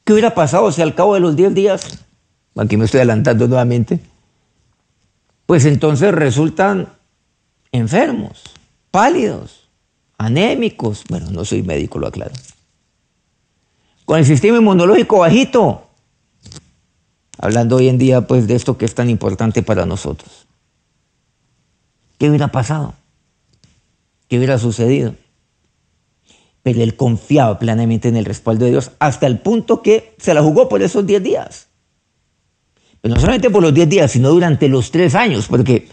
¿Qué 0.04 0.14
hubiera 0.14 0.34
pasado 0.34 0.72
si 0.72 0.82
al 0.82 0.96
cabo 0.96 1.14
de 1.14 1.20
los 1.20 1.36
10 1.36 1.54
días, 1.54 2.06
aquí 2.56 2.78
me 2.78 2.86
estoy 2.86 3.00
adelantando 3.00 3.48
nuevamente, 3.48 4.00
pues 5.46 5.66
entonces 5.66 6.14
resultan 6.14 6.90
enfermos, 7.72 8.44
pálidos, 8.90 9.70
anémicos? 10.18 11.04
Bueno, 11.10 11.30
no 11.32 11.46
soy 11.46 11.62
médico, 11.62 12.00
lo 12.00 12.08
aclaro. 12.08 12.34
Con 14.06 14.18
el 14.18 14.26
sistema 14.26 14.58
inmunológico 14.58 15.20
bajito. 15.20 15.89
Hablando 17.40 17.78
hoy 17.78 17.88
en 17.88 17.98
día, 17.98 18.28
pues, 18.28 18.48
de 18.48 18.56
esto 18.56 18.78
que 18.78 18.86
es 18.86 18.94
tan 18.94 19.10
importante 19.10 19.64
para 19.64 19.88
nosotros. 19.88 20.46
¿Qué 22.20 22.30
hubiera 22.30 22.50
pasado? 22.50 22.94
¿Qué 24.28 24.38
hubiera 24.38 24.60
sucedido? 24.60 25.16
pero 26.64 26.84
él 26.84 26.96
confiaba 26.96 27.58
plenamente 27.58 28.10
en 28.10 28.16
el 28.16 28.26
respaldo 28.26 28.66
de 28.66 28.72
Dios 28.72 28.92
hasta 29.00 29.28
el 29.28 29.40
punto 29.40 29.82
que 29.82 30.14
se 30.18 30.34
la 30.34 30.44
jugó 30.44 30.70
por 30.70 30.82
esos 30.82 31.06
10 31.06 31.24
días. 31.24 31.68
Pero 33.02 33.16
no 33.16 33.22
solamente 33.22 33.50
por 33.50 33.64
los 33.64 33.74
10 33.74 33.90
días, 33.90 34.12
sino 34.12 34.30
durante 34.30 34.68
los 34.68 34.92
3 34.92 35.16
años, 35.16 35.48
porque 35.48 35.88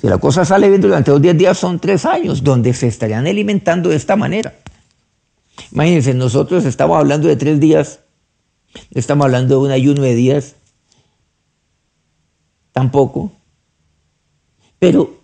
si 0.00 0.06
la 0.06 0.18
cosa 0.18 0.44
sale 0.44 0.68
bien 0.68 0.80
durante 0.80 1.10
los 1.10 1.20
10 1.20 1.36
días 1.36 1.58
son 1.58 1.80
3 1.80 2.04
años 2.06 2.44
donde 2.44 2.72
se 2.72 2.86
estarían 2.86 3.26
alimentando 3.26 3.90
de 3.90 3.96
esta 3.96 4.16
manera. 4.16 4.54
Imagínense, 5.72 6.14
nosotros 6.14 6.64
estamos 6.64 6.96
hablando 6.96 7.28
de 7.28 7.36
3 7.36 7.58
días, 7.58 8.00
estamos 8.92 9.24
hablando 9.24 9.60
de 9.60 9.66
un 9.66 9.70
ayuno 9.70 10.02
de 10.02 10.14
días, 10.14 10.56
tampoco, 12.72 13.32
pero 14.78 15.20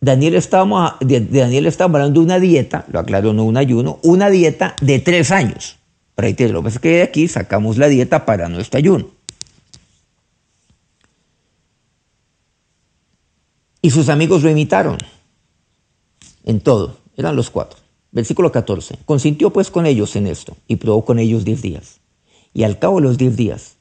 Daniel 0.00 0.34
estábamos, 0.34 0.92
de 1.00 1.20
Daniel 1.20 1.72
hablando 1.78 2.20
de 2.20 2.26
una 2.26 2.38
dieta, 2.38 2.84
lo 2.90 3.00
aclaro, 3.00 3.32
no 3.32 3.44
un 3.44 3.56
ayuno, 3.56 3.98
una 4.02 4.30
dieta 4.30 4.76
de 4.80 4.98
tres 4.98 5.30
años. 5.30 5.78
Reitero, 6.16 6.54
lo 6.54 6.60
que 6.60 6.64
pasa 6.64 6.76
es 6.76 6.80
que 6.80 6.88
de 6.88 7.02
aquí 7.02 7.28
sacamos 7.28 7.76
la 7.76 7.88
dieta 7.88 8.24
para 8.24 8.48
nuestro 8.48 8.78
ayuno. 8.78 9.10
Y 13.82 13.90
sus 13.90 14.08
amigos 14.08 14.42
lo 14.42 14.50
imitaron 14.50 14.98
en 16.44 16.60
todo, 16.60 16.98
eran 17.16 17.36
los 17.36 17.50
cuatro. 17.50 17.78
Versículo 18.12 18.50
14. 18.50 18.98
Consintió 19.04 19.52
pues 19.52 19.70
con 19.70 19.84
ellos 19.84 20.16
en 20.16 20.26
esto 20.26 20.56
y 20.66 20.76
probó 20.76 21.04
con 21.04 21.18
ellos 21.18 21.44
diez 21.44 21.60
días. 21.60 22.00
Y 22.56 22.64
al 22.64 22.78
cabo 22.78 22.96
de 22.96 23.02
los 23.02 23.18
diez 23.18 23.36
días 23.36 23.76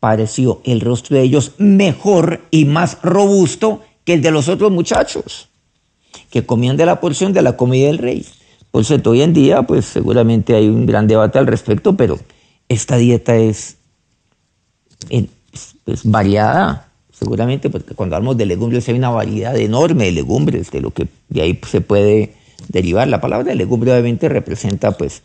pareció 0.00 0.60
el 0.64 0.80
rostro 0.80 1.16
de 1.16 1.22
ellos 1.22 1.52
mejor 1.58 2.40
y 2.50 2.64
más 2.64 2.98
robusto 3.00 3.80
que 4.04 4.14
el 4.14 4.22
de 4.22 4.32
los 4.32 4.48
otros 4.48 4.72
muchachos, 4.72 5.50
que 6.28 6.44
comían 6.44 6.76
de 6.76 6.84
la 6.84 6.98
porción 6.98 7.32
de 7.32 7.42
la 7.42 7.56
comida 7.56 7.86
del 7.86 7.98
rey. 7.98 8.26
Por 8.72 8.84
cierto, 8.84 9.10
hoy 9.10 9.22
en 9.22 9.32
día, 9.32 9.62
pues 9.62 9.84
seguramente 9.84 10.56
hay 10.56 10.66
un 10.66 10.84
gran 10.84 11.06
debate 11.06 11.38
al 11.38 11.46
respecto, 11.46 11.96
pero 11.96 12.18
esta 12.68 12.96
dieta 12.96 13.36
es, 13.36 13.76
variada, 16.02 16.88
seguramente, 17.12 17.70
porque 17.70 17.94
cuando 17.94 18.16
hablamos 18.16 18.36
de 18.36 18.46
legumbres 18.46 18.88
hay 18.88 18.96
una 18.96 19.10
variedad 19.10 19.56
enorme 19.56 20.06
de 20.06 20.10
legumbres, 20.10 20.72
de 20.72 20.80
lo 20.80 20.90
que 20.90 21.06
de 21.28 21.42
ahí 21.42 21.60
se 21.70 21.80
puede 21.80 22.34
derivar. 22.66 23.06
La 23.06 23.20
palabra 23.20 23.54
legumbre 23.54 23.92
obviamente 23.92 24.28
representa 24.28 24.90
pues 24.90 25.22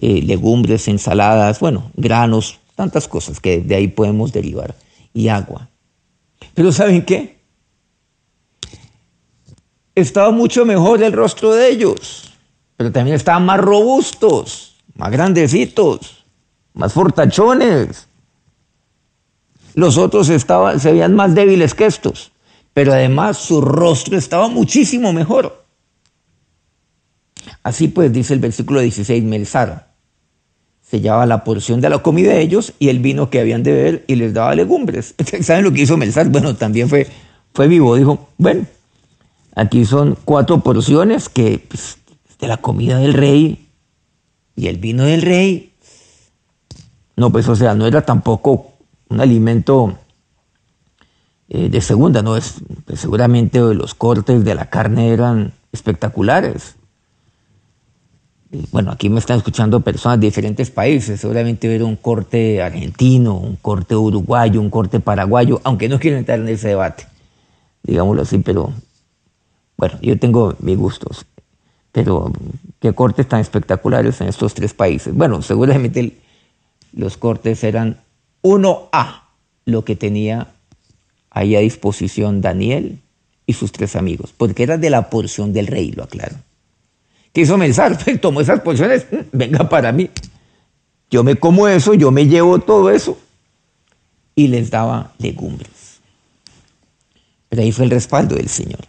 eh, 0.00 0.22
legumbres, 0.22 0.88
ensaladas, 0.88 1.60
bueno, 1.60 1.90
granos, 1.94 2.58
tantas 2.74 3.06
cosas 3.06 3.40
que 3.40 3.60
de 3.60 3.74
ahí 3.74 3.88
podemos 3.88 4.32
derivar, 4.32 4.74
y 5.12 5.28
agua. 5.28 5.68
Pero 6.54 6.72
¿saben 6.72 7.04
qué? 7.04 7.40
estaba 9.94 10.30
mucho 10.30 10.64
mejor 10.64 11.02
el 11.02 11.12
rostro 11.12 11.52
de 11.52 11.68
ellos, 11.68 12.32
pero 12.76 12.90
también 12.90 13.16
estaban 13.16 13.44
más 13.44 13.60
robustos, 13.60 14.76
más 14.94 15.10
grandecitos, 15.10 16.24
más 16.72 16.92
fortachones. 16.92 18.08
Los 19.74 19.98
otros 19.98 20.28
estaban, 20.28 20.80
se 20.80 20.92
veían 20.92 21.14
más 21.14 21.34
débiles 21.34 21.74
que 21.74 21.86
estos, 21.86 22.32
pero 22.72 22.92
además 22.92 23.36
su 23.38 23.60
rostro 23.60 24.16
estaba 24.16 24.48
muchísimo 24.48 25.12
mejor. 25.12 25.64
Así 27.62 27.88
pues, 27.88 28.12
dice 28.12 28.34
el 28.34 28.40
versículo 28.40 28.80
16, 28.80 29.22
Melzar 29.24 29.89
sellaba 30.90 31.26
la 31.26 31.44
porción 31.44 31.80
de 31.80 31.88
la 31.88 31.98
comida 31.98 32.32
de 32.32 32.40
ellos 32.40 32.72
y 32.78 32.88
el 32.88 32.98
vino 32.98 33.30
que 33.30 33.40
habían 33.40 33.62
de 33.62 33.72
beber 33.72 34.04
y 34.08 34.16
les 34.16 34.34
daba 34.34 34.54
legumbres. 34.54 35.14
¿Saben 35.42 35.64
lo 35.64 35.72
que 35.72 35.82
hizo 35.82 35.96
Melzar? 35.96 36.28
Bueno, 36.28 36.56
también 36.56 36.88
fue, 36.88 37.06
fue 37.54 37.68
vivo, 37.68 37.94
dijo, 37.94 38.28
bueno, 38.38 38.66
Aquí 39.54 39.84
son 39.84 40.16
cuatro 40.24 40.60
porciones 40.60 41.28
que 41.28 41.64
pues, 41.68 41.98
de 42.38 42.48
la 42.48 42.58
comida 42.58 42.98
del 42.98 43.14
rey 43.14 43.68
y 44.56 44.68
el 44.68 44.78
vino 44.78 45.04
del 45.04 45.22
rey. 45.22 45.74
No, 47.16 47.30
pues 47.30 47.48
o 47.48 47.56
sea, 47.56 47.74
no 47.74 47.86
era 47.86 48.02
tampoco 48.02 48.72
un 49.08 49.20
alimento 49.20 49.98
eh, 51.48 51.68
de 51.68 51.80
segunda, 51.80 52.22
no 52.22 52.36
es 52.36 52.54
pues, 52.86 53.00
seguramente 53.00 53.58
los 53.74 53.94
cortes 53.94 54.44
de 54.44 54.54
la 54.54 54.70
carne 54.70 55.10
eran 55.10 55.52
espectaculares. 55.72 56.76
Bueno, 58.50 58.90
aquí 58.90 59.08
me 59.08 59.20
están 59.20 59.38
escuchando 59.38 59.80
personas 59.80 60.18
de 60.18 60.26
diferentes 60.26 60.70
países, 60.70 61.20
seguramente 61.20 61.72
era 61.72 61.84
un 61.84 61.96
corte 61.96 62.60
argentino, 62.60 63.36
un 63.36 63.56
corte 63.56 63.94
uruguayo, 63.94 64.60
un 64.60 64.70
corte 64.70 64.98
paraguayo, 64.98 65.60
aunque 65.62 65.88
no 65.88 66.00
quiero 66.00 66.16
entrar 66.16 66.40
en 66.40 66.48
ese 66.48 66.68
debate, 66.68 67.06
digámoslo 67.82 68.22
así, 68.22 68.38
pero 68.38 68.72
bueno, 69.76 69.98
yo 70.02 70.18
tengo 70.18 70.56
mis 70.58 70.76
gustos, 70.76 71.26
pero 71.92 72.32
qué 72.80 72.92
cortes 72.92 73.28
tan 73.28 73.40
espectaculares 73.40 74.20
en 74.20 74.28
estos 74.28 74.54
tres 74.54 74.74
países. 74.74 75.14
Bueno, 75.14 75.42
seguramente 75.42 76.18
los 76.92 77.16
cortes 77.16 77.62
eran 77.62 78.00
1A, 78.42 79.22
lo 79.64 79.84
que 79.84 79.94
tenía 79.94 80.48
ahí 81.30 81.54
a 81.54 81.60
disposición 81.60 82.40
Daniel 82.40 82.98
y 83.46 83.52
sus 83.52 83.70
tres 83.70 83.94
amigos, 83.94 84.34
porque 84.36 84.64
era 84.64 84.76
de 84.76 84.90
la 84.90 85.08
porción 85.08 85.52
del 85.52 85.68
rey, 85.68 85.92
lo 85.92 86.02
aclaro. 86.02 86.36
¿Qué 87.32 87.42
hizo 87.42 87.56
Melsar? 87.56 87.98
Tomó 88.20 88.40
esas 88.40 88.60
porciones, 88.60 89.06
mm, 89.10 89.16
venga 89.32 89.68
para 89.68 89.92
mí. 89.92 90.10
Yo 91.10 91.24
me 91.24 91.36
como 91.36 91.68
eso, 91.68 91.94
yo 91.94 92.10
me 92.10 92.26
llevo 92.26 92.58
todo 92.60 92.90
eso. 92.90 93.18
Y 94.34 94.48
les 94.48 94.70
daba 94.70 95.12
legumbres. 95.18 96.00
Pero 97.48 97.62
ahí 97.62 97.72
fue 97.72 97.84
el 97.84 97.90
respaldo 97.90 98.36
del 98.36 98.48
Señor. 98.48 98.80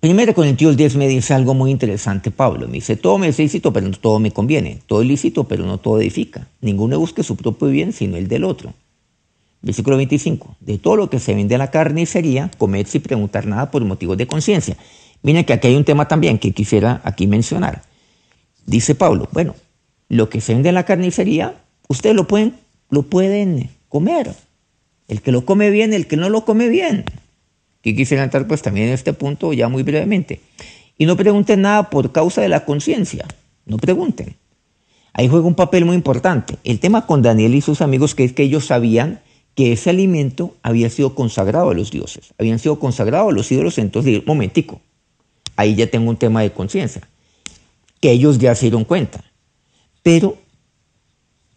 Primero 0.00 0.34
con 0.34 0.46
el 0.46 0.56
tío 0.56 0.74
10 0.74 0.96
me 0.96 1.08
dice 1.08 1.34
algo 1.34 1.52
muy 1.52 1.70
interesante, 1.70 2.30
Pablo. 2.30 2.66
Me 2.66 2.74
dice, 2.74 2.96
todo 2.96 3.18
me 3.18 3.28
es 3.28 3.38
lícito, 3.38 3.72
pero 3.72 3.86
no 3.86 3.96
todo 3.98 4.18
me 4.18 4.32
conviene. 4.32 4.80
Todo 4.86 5.02
es 5.02 5.08
lícito, 5.08 5.44
pero 5.44 5.66
no 5.66 5.78
todo 5.78 6.00
edifica. 6.00 6.46
Ninguno 6.62 6.98
busque 6.98 7.22
su 7.22 7.36
propio 7.36 7.68
bien, 7.68 7.92
sino 7.92 8.16
el 8.16 8.26
del 8.26 8.44
otro. 8.44 8.72
Versículo 9.62 9.96
25. 9.96 10.56
De 10.60 10.78
todo 10.78 10.96
lo 10.96 11.10
que 11.10 11.18
se 11.18 11.34
vende 11.34 11.54
a 11.54 11.58
la 11.58 11.70
carnicería, 11.70 12.50
comed 12.58 12.86
sin 12.86 13.02
preguntar 13.02 13.46
nada 13.46 13.70
por 13.70 13.84
motivos 13.84 14.16
de 14.16 14.26
conciencia. 14.26 14.76
Miren 15.22 15.44
que 15.44 15.52
aquí 15.52 15.68
hay 15.68 15.76
un 15.76 15.84
tema 15.84 16.08
también 16.08 16.38
que 16.38 16.52
quisiera 16.52 17.00
aquí 17.04 17.26
mencionar. 17.26 17.82
Dice 18.66 18.94
Pablo, 18.94 19.28
bueno, 19.32 19.54
lo 20.08 20.30
que 20.30 20.40
se 20.40 20.54
vende 20.54 20.70
en 20.70 20.74
la 20.74 20.84
carnicería, 20.84 21.54
ustedes 21.88 22.16
lo 22.16 22.26
pueden, 22.26 22.54
lo 22.88 23.02
pueden 23.02 23.70
comer. 23.88 24.34
El 25.08 25.20
que 25.20 25.32
lo 25.32 25.44
come 25.44 25.70
bien, 25.70 25.92
el 25.92 26.06
que 26.06 26.16
no 26.16 26.30
lo 26.30 26.44
come 26.44 26.68
bien 26.68 27.04
que 27.82 27.96
quisiera 27.96 28.24
entrar 28.24 28.46
pues 28.46 28.62
también 28.62 28.88
en 28.88 28.94
este 28.94 29.12
punto 29.12 29.52
ya 29.52 29.68
muy 29.68 29.82
brevemente. 29.82 30.40
Y 30.98 31.06
no 31.06 31.16
pregunten 31.16 31.62
nada 31.62 31.90
por 31.90 32.12
causa 32.12 32.42
de 32.42 32.48
la 32.48 32.64
conciencia, 32.64 33.26
no 33.64 33.78
pregunten. 33.78 34.36
Ahí 35.12 35.28
juega 35.28 35.46
un 35.46 35.54
papel 35.54 35.84
muy 35.84 35.96
importante. 35.96 36.56
El 36.62 36.78
tema 36.78 37.06
con 37.06 37.22
Daniel 37.22 37.54
y 37.54 37.60
sus 37.60 37.80
amigos 37.80 38.14
que 38.14 38.24
es 38.24 38.32
que 38.32 38.42
ellos 38.42 38.66
sabían 38.66 39.20
que 39.60 39.72
ese 39.72 39.90
alimento 39.90 40.54
había 40.62 40.88
sido 40.88 41.14
consagrado 41.14 41.68
a 41.68 41.74
los 41.74 41.90
dioses, 41.90 42.32
habían 42.38 42.58
sido 42.58 42.78
consagrados 42.78 43.28
a 43.28 43.34
los 43.34 43.52
ídolos, 43.52 43.76
entonces, 43.76 44.26
momentico, 44.26 44.80
ahí 45.54 45.74
ya 45.74 45.86
tengo 45.86 46.08
un 46.08 46.16
tema 46.16 46.40
de 46.40 46.50
conciencia, 46.50 47.06
que 48.00 48.10
ellos 48.10 48.38
ya 48.38 48.54
se 48.54 48.62
dieron 48.62 48.84
cuenta. 48.84 49.22
Pero 50.02 50.38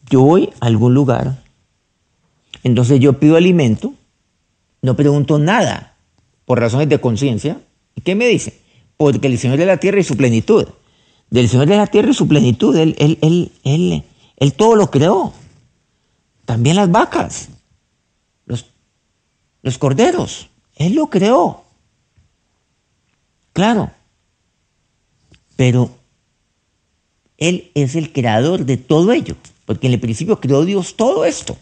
yo 0.10 0.20
voy 0.20 0.50
a 0.60 0.66
algún 0.66 0.94
lugar, 0.94 1.42
entonces 2.62 3.00
yo 3.00 3.20
pido 3.20 3.38
alimento, 3.38 3.94
no 4.82 4.98
pregunto 4.98 5.39
nada, 5.39 5.96
por 6.44 6.60
razones 6.60 6.89
de 6.89 7.00
conciencia. 7.00 7.62
¿Y 7.96 8.02
qué 8.02 8.16
me 8.16 8.28
dice? 8.28 8.60
Porque 8.98 9.28
el 9.28 9.39
Señor 9.39 9.58
de 9.58 9.66
la 9.66 9.78
tierra 9.78 10.02
y 10.02 10.04
su 10.04 10.18
plenitud. 10.18 10.68
del 11.30 11.48
Señor 11.48 11.68
de 11.68 11.78
la 11.78 11.88
tierra 11.88 12.12
y 12.12 12.13
su 12.13 12.28
plenitud. 12.28 12.76
Él, 12.76 12.98
él, 13.00 13.18
él, 13.63 14.04
él, 14.36 14.54
todo 14.54 14.76
lo 14.76 14.92
creó. 14.92 15.32
También 16.44 16.76
las 16.76 16.92
vacas, 16.92 17.48
los 19.63 19.80
corderos. 19.80 20.49
Él 20.76 20.93
lo 20.93 21.08
creó. 21.08 21.63
Claro. 23.54 23.91
Pero 25.56 25.89
Él 27.38 27.71
es 27.73 27.95
el 27.95 28.12
creador 28.12 28.65
de 28.65 28.78
todo 28.78 29.12
ello. 29.12 29.36
Porque 29.65 29.88
en 29.88 29.93
el 29.93 29.99
principio 29.99 30.39
creó 30.39 30.65
Dios 30.65 30.95
todo 30.95 31.26
esto. 31.26 31.58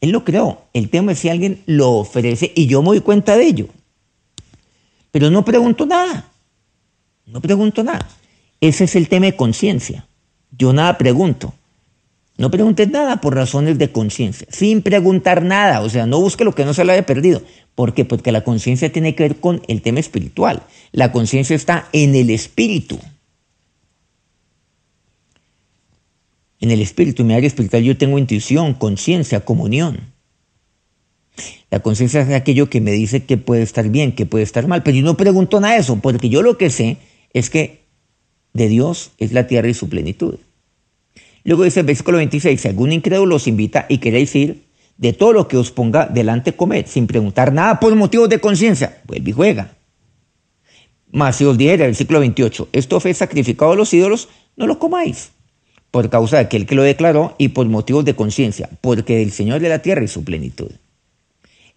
Él 0.00 0.10
lo 0.10 0.24
creó. 0.24 0.62
El 0.72 0.88
tema 0.88 1.12
es 1.12 1.18
si 1.18 1.28
alguien 1.28 1.62
lo 1.66 1.90
ofrece 1.90 2.52
y 2.54 2.66
yo 2.66 2.82
me 2.82 2.88
doy 2.88 3.00
cuenta 3.00 3.36
de 3.36 3.46
ello. 3.46 3.68
Pero 5.10 5.30
no 5.30 5.44
pregunto 5.44 5.84
nada. 5.84 6.30
No 7.26 7.40
pregunto 7.40 7.82
nada. 7.82 8.08
Ese 8.60 8.84
es 8.84 8.94
el 8.96 9.08
tema 9.08 9.26
de 9.26 9.36
conciencia. 9.36 10.06
Yo 10.50 10.72
nada 10.72 10.98
pregunto. 10.98 11.54
No 12.38 12.50
preguntes 12.50 12.90
nada 12.90 13.20
por 13.20 13.34
razones 13.34 13.78
de 13.78 13.92
conciencia, 13.92 14.46
sin 14.50 14.82
preguntar 14.82 15.42
nada, 15.42 15.82
o 15.82 15.88
sea, 15.90 16.06
no 16.06 16.18
busque 16.18 16.44
lo 16.44 16.54
que 16.54 16.64
no 16.64 16.72
se 16.72 16.84
le 16.84 16.92
haya 16.92 17.06
perdido. 17.06 17.42
¿Por 17.74 17.94
qué? 17.94 18.04
Porque 18.04 18.32
la 18.32 18.42
conciencia 18.42 18.90
tiene 18.90 19.14
que 19.14 19.24
ver 19.24 19.36
con 19.36 19.62
el 19.68 19.82
tema 19.82 20.00
espiritual. 20.00 20.62
La 20.92 21.12
conciencia 21.12 21.54
está 21.54 21.88
en 21.92 22.14
el 22.14 22.30
espíritu. 22.30 22.98
En 26.60 26.70
el 26.70 26.80
espíritu, 26.80 27.22
en 27.22 27.28
mi 27.28 27.34
área 27.34 27.46
espiritual, 27.46 27.82
yo 27.82 27.98
tengo 27.98 28.18
intuición, 28.18 28.74
conciencia, 28.74 29.44
comunión. 29.44 30.12
La 31.70 31.80
conciencia 31.80 32.20
es 32.20 32.30
aquello 32.30 32.70
que 32.70 32.80
me 32.80 32.92
dice 32.92 33.24
que 33.24 33.36
puede 33.36 33.62
estar 33.62 33.88
bien, 33.88 34.14
que 34.14 34.26
puede 34.26 34.44
estar 34.44 34.68
mal, 34.68 34.82
pero 34.82 34.96
yo 34.96 35.02
no 35.02 35.16
pregunto 35.16 35.60
nada 35.60 35.74
de 35.74 35.80
eso, 35.80 35.98
porque 36.00 36.28
yo 36.28 36.42
lo 36.42 36.58
que 36.58 36.70
sé 36.70 36.98
es 37.32 37.50
que 37.50 37.82
de 38.52 38.68
Dios 38.68 39.12
es 39.18 39.32
la 39.32 39.46
tierra 39.46 39.68
y 39.68 39.74
su 39.74 39.88
plenitud. 39.88 40.36
Luego 41.44 41.64
dice 41.64 41.80
el 41.80 41.86
versículo 41.86 42.18
26, 42.18 42.60
si 42.60 42.68
algún 42.68 42.92
incrédulo 42.92 43.36
os 43.36 43.46
invita 43.46 43.86
y 43.88 43.98
queréis 43.98 44.34
ir, 44.36 44.64
de 44.96 45.12
todo 45.12 45.32
lo 45.32 45.48
que 45.48 45.56
os 45.56 45.70
ponga 45.70 46.06
delante 46.06 46.54
comed, 46.54 46.86
sin 46.86 47.06
preguntar 47.06 47.52
nada 47.52 47.80
por 47.80 47.94
motivos 47.96 48.28
de 48.28 48.40
conciencia, 48.40 49.00
vuelve 49.04 49.30
y 49.30 49.32
juega. 49.32 49.74
Mas 51.10 51.36
si 51.36 51.44
os 51.44 51.58
dijera, 51.58 51.86
versículo 51.86 52.20
28, 52.20 52.68
esto 52.72 53.00
fue 53.00 53.12
sacrificado 53.12 53.72
a 53.72 53.76
los 53.76 53.92
ídolos, 53.92 54.28
no 54.56 54.66
lo 54.66 54.78
comáis, 54.78 55.32
por 55.90 56.08
causa 56.08 56.36
de 56.36 56.42
aquel 56.44 56.66
que 56.66 56.74
lo 56.74 56.82
declaró 56.82 57.34
y 57.38 57.48
por 57.48 57.66
motivos 57.66 58.04
de 58.04 58.14
conciencia, 58.14 58.68
porque 58.80 59.16
del 59.16 59.32
Señor 59.32 59.60
de 59.60 59.68
la 59.68 59.80
tierra 59.80 60.04
y 60.04 60.08
su 60.08 60.24
plenitud. 60.24 60.70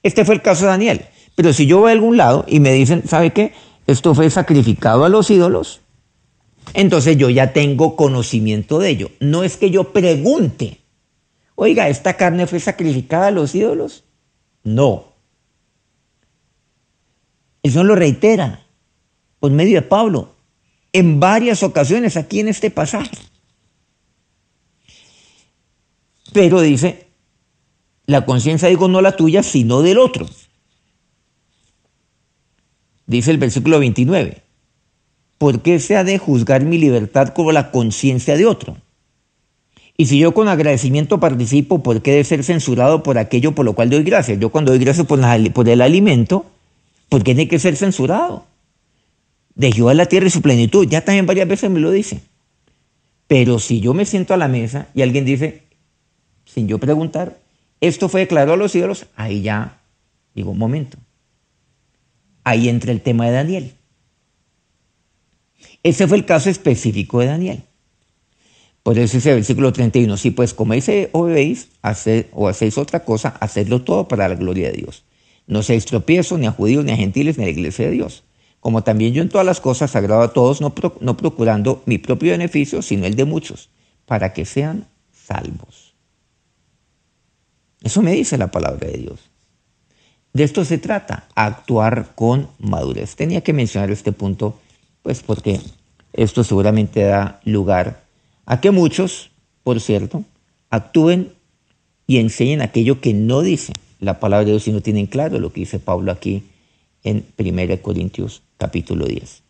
Este 0.04 0.24
fue 0.24 0.36
el 0.36 0.42
caso 0.42 0.66
de 0.66 0.72
Daniel. 0.72 1.02
Pero 1.36 1.52
si 1.52 1.66
yo 1.66 1.80
voy 1.80 1.90
a 1.90 1.94
algún 1.94 2.16
lado 2.16 2.46
y 2.48 2.60
me 2.60 2.72
dicen, 2.72 3.04
¿sabe 3.08 3.34
qué? 3.34 3.52
Esto 3.88 4.16
fue 4.16 4.30
sacrificado 4.30 5.04
a 5.04 5.10
los 5.10 5.30
ídolos, 5.30 5.82
entonces 6.74 7.18
yo 7.18 7.30
ya 7.30 7.54
tengo 7.54 7.96
conocimiento 7.96 8.80
de 8.80 8.90
ello. 8.90 9.12
No 9.20 9.44
es 9.44 9.58
que 9.58 9.72
yo 9.72 9.94
pregunte, 9.94 10.82
oiga, 11.56 11.90
¿esta 11.90 12.18
carne 12.18 12.48
fue 12.48 12.60
sacrificada 12.60 13.28
a 13.28 13.32
los 13.32 13.56
ídolos? 13.56 14.04
No. 14.64 15.14
Eso 17.64 17.84
lo 17.84 17.96
reitera 17.96 18.66
por 19.40 19.52
medio 19.52 19.82
de 19.82 19.88
Pablo 19.88 20.36
en 20.94 21.20
varias 21.20 21.64
ocasiones 21.64 22.16
aquí 22.18 22.40
en 22.40 22.48
este 22.48 22.72
pasaje. 22.72 23.18
Pero 26.32 26.62
dice, 26.62 27.08
la 28.06 28.26
conciencia 28.26 28.70
digo 28.70 28.88
no 28.88 29.02
la 29.02 29.16
tuya, 29.16 29.42
sino 29.44 29.82
del 29.82 29.98
otro. 29.98 30.28
Dice 33.08 33.32
el 33.32 33.38
versículo 33.38 33.80
29. 33.80 34.45
¿Por 35.38 35.62
qué 35.62 35.80
se 35.80 35.96
ha 35.96 36.04
de 36.04 36.18
juzgar 36.18 36.64
mi 36.64 36.78
libertad 36.78 37.30
como 37.30 37.52
la 37.52 37.72
conciencia 37.72 38.38
de 38.38 38.46
otro? 38.46 38.78
Y 39.98 40.08
si 40.08 40.20
yo 40.20 40.34
con 40.34 40.48
agradecimiento 40.48 41.20
participo, 41.20 41.82
¿por 41.82 42.02
qué 42.02 42.14
de 42.14 42.24
ser 42.24 42.44
censurado 42.44 43.02
por 43.04 43.18
aquello 43.18 43.56
por 43.56 43.66
lo 43.66 43.74
cual 43.74 43.90
doy 43.90 44.04
gracias? 44.04 44.40
Yo 44.40 44.50
cuando 44.50 44.72
doy 44.72 44.80
gracias 44.80 45.08
por, 45.08 45.20
el 45.70 45.82
alimento, 45.82 46.46
¿por 47.08 47.24
qué 47.24 47.34
tiene 47.34 47.48
que 47.48 47.60
ser 47.60 47.78
censurado? 47.78 48.46
De 49.56 49.72
Jehová 49.72 49.94
la 49.94 50.08
tierra 50.08 50.28
y 50.28 50.32
su 50.32 50.42
plenitud, 50.42 50.86
ya 50.88 51.06
también 51.06 51.26
varias 51.26 51.48
veces 51.48 51.72
me 51.72 51.80
lo 51.80 51.92
dice. 51.92 52.20
Pero 53.28 53.60
si 53.60 53.80
yo 53.80 53.94
me 53.94 54.06
siento 54.06 54.34
a 54.34 54.38
la 54.38 54.50
mesa 54.50 54.90
y 54.94 55.02
alguien 55.02 55.24
dice, 55.24 55.64
sin 56.44 56.68
yo 56.68 56.78
preguntar, 56.78 57.40
esto 57.80 58.10
fue 58.10 58.22
declarado 58.22 58.54
a 58.54 58.58
los 58.58 58.76
ídolos, 58.76 59.08
ahí 59.16 59.42
ya 59.42 59.78
digo, 60.36 60.52
un 60.52 60.58
momento. 60.60 60.98
Ahí 62.44 62.70
entra 62.70 62.92
el 62.92 63.02
tema 63.02 63.26
de 63.26 63.32
Daniel. 63.32 63.74
Ese 65.86 66.08
fue 66.08 66.18
el 66.18 66.26
caso 66.26 66.50
específico 66.50 67.20
de 67.20 67.28
Daniel. 67.28 67.64
Por 68.82 68.98
eso 68.98 69.18
dice 69.18 69.30
el 69.30 69.36
versículo 69.36 69.72
31, 69.72 70.18
si 70.18 70.32
pues 70.32 70.56
coméis 70.56 70.90
o 71.12 71.24
bebéis 71.26 71.70
o 72.32 72.48
hacéis 72.48 72.80
otra 72.80 73.06
cosa, 73.06 73.38
hacedlo 73.40 73.84
todo 73.84 74.08
para 74.08 74.28
la 74.28 74.34
gloria 74.34 74.72
de 74.72 74.78
Dios. 74.78 75.04
No 75.46 75.62
seáis 75.62 75.86
tropiezo 75.86 76.40
ni 76.40 76.48
a 76.48 76.52
judíos, 76.52 76.84
ni 76.84 76.92
a 76.92 76.96
gentiles, 76.96 77.38
ni 77.38 77.44
a 77.44 77.46
la 77.46 77.52
iglesia 77.52 77.86
de 77.86 77.92
Dios. 77.92 78.24
Como 78.62 78.84
también 78.84 79.14
yo 79.14 79.22
en 79.22 79.30
todas 79.30 79.46
las 79.46 79.62
cosas 79.62 79.96
agrado 79.96 80.24
a 80.24 80.34
todos, 80.34 80.60
no, 80.60 80.74
no 81.02 81.18
procurando 81.18 81.84
mi 81.86 82.00
propio 82.00 82.32
beneficio, 82.32 82.82
sino 82.82 83.06
el 83.06 83.14
de 83.14 83.26
muchos, 83.26 83.70
para 84.08 84.34
que 84.34 84.46
sean 84.46 84.88
salvos. 85.12 85.94
Eso 87.84 88.02
me 88.02 88.14
dice 88.14 88.40
la 88.40 88.50
palabra 88.50 88.88
de 88.88 88.98
Dios. 88.98 89.20
De 90.34 90.44
esto 90.44 90.66
se 90.66 90.80
trata, 90.80 91.28
actuar 91.36 92.16
con 92.16 92.48
madurez. 92.58 93.16
Tenía 93.16 93.42
que 93.42 93.54
mencionar 93.54 93.92
este 93.92 94.12
punto 94.12 94.60
pues 95.06 95.22
porque 95.22 95.62
esto 96.14 96.44
seguramente 96.44 97.04
da 97.04 97.40
lugar 97.46 98.02
a 98.48 98.60
que 98.60 98.72
muchos, 98.72 99.30
por 99.64 99.80
cierto, 99.80 100.24
actúen 100.72 101.32
y 102.08 102.18
enseñen 102.18 102.64
aquello 102.64 103.02
que 103.02 103.14
no 103.14 103.42
dice 103.42 103.74
la 104.00 104.20
palabra 104.20 104.46
de 104.46 104.54
Dios 104.54 104.68
y 104.68 104.72
no 104.72 104.82
tienen 104.82 105.06
claro 105.06 105.38
lo 105.38 105.54
que 105.54 105.60
dice 105.60 105.78
Pablo 105.78 106.12
aquí 106.12 106.46
en 107.04 107.24
1 107.38 107.82
Corintios 107.84 108.42
capítulo 108.58 109.06
10. 109.06 109.44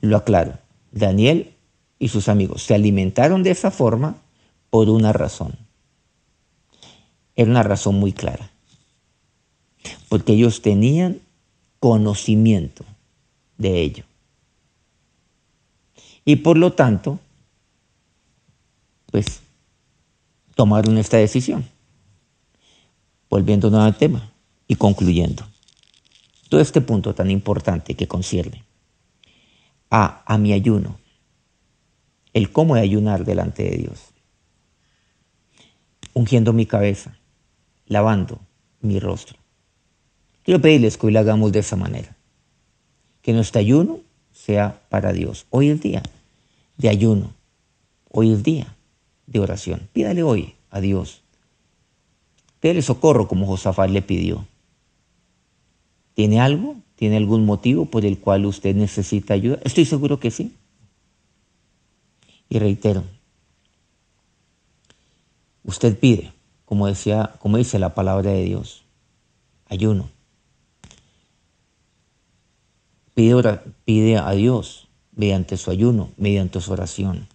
Lo 0.00 0.16
aclaro, 0.16 0.58
Daniel 0.92 1.50
y 1.98 2.06
sus 2.06 2.28
amigos 2.28 2.62
se 2.62 2.76
alimentaron 2.76 3.42
de 3.42 3.50
esa 3.50 3.72
forma 3.72 4.18
por 4.70 4.88
una 4.88 5.12
razón. 5.12 5.56
Era 7.34 7.50
una 7.50 7.64
razón 7.64 7.96
muy 7.96 8.12
clara. 8.12 8.48
Porque 10.08 10.34
ellos 10.34 10.62
tenían 10.62 11.18
conocimiento 11.80 12.84
de 13.58 13.80
ello. 13.80 14.04
Y 16.24 16.36
por 16.36 16.56
lo 16.56 16.72
tanto, 16.72 17.18
pues 19.10 19.40
tomaron 20.54 20.98
esta 20.98 21.18
decisión. 21.18 21.68
Volviendo 23.28 23.68
al 23.80 23.96
tema 23.96 24.32
y 24.66 24.76
concluyendo. 24.76 25.44
Todo 26.48 26.60
este 26.60 26.80
punto 26.80 27.14
tan 27.14 27.30
importante 27.30 27.94
que 27.94 28.06
concierne 28.06 28.64
a, 29.90 30.22
a 30.26 30.38
mi 30.38 30.52
ayuno, 30.52 30.98
el 32.32 32.50
cómo 32.52 32.74
de 32.76 32.82
ayunar 32.82 33.24
delante 33.24 33.64
de 33.64 33.76
Dios, 33.76 34.00
ungiendo 36.12 36.52
mi 36.52 36.66
cabeza, 36.66 37.16
lavando 37.86 38.40
mi 38.80 39.00
rostro. 39.00 39.38
Quiero 40.42 40.60
pedirles 40.60 40.96
que 40.96 41.06
hoy 41.06 41.12
lo 41.12 41.20
hagamos 41.20 41.52
de 41.52 41.60
esa 41.60 41.76
manera. 41.76 42.16
Que 43.22 43.32
nuestro 43.32 43.60
ayuno 43.60 44.00
sea 44.44 44.80
para 44.90 45.12
Dios. 45.12 45.46
Hoy 45.48 45.70
es 45.70 45.80
día 45.80 46.02
de 46.76 46.90
ayuno. 46.90 47.32
Hoy 48.10 48.32
es 48.32 48.42
día 48.42 48.76
de 49.26 49.40
oración. 49.40 49.88
Pídale 49.92 50.22
hoy 50.22 50.54
a 50.70 50.80
Dios. 50.80 51.22
Pídale 52.60 52.82
socorro 52.82 53.26
como 53.26 53.46
Josafat 53.46 53.88
le 53.88 54.02
pidió. 54.02 54.46
¿Tiene 56.14 56.40
algo? 56.40 56.76
¿Tiene 56.94 57.16
algún 57.16 57.46
motivo 57.46 57.86
por 57.86 58.04
el 58.04 58.18
cual 58.18 58.44
usted 58.44 58.76
necesita 58.76 59.34
ayuda? 59.34 59.58
Estoy 59.64 59.86
seguro 59.86 60.20
que 60.20 60.30
sí. 60.30 60.54
Y 62.50 62.58
reitero, 62.58 63.02
usted 65.64 65.98
pide, 65.98 66.32
como 66.66 66.86
decía, 66.86 67.34
como 67.40 67.56
dice 67.56 67.78
la 67.78 67.94
palabra 67.94 68.30
de 68.30 68.44
Dios, 68.44 68.84
ayuno. 69.66 70.13
Pide, 73.14 74.16
a 74.16 74.32
Dios 74.32 74.88
mediante 75.14 75.56
su 75.56 75.70
ayuno, 75.70 76.10
mediante 76.16 76.60
su 76.60 76.72
oración. 76.72 77.28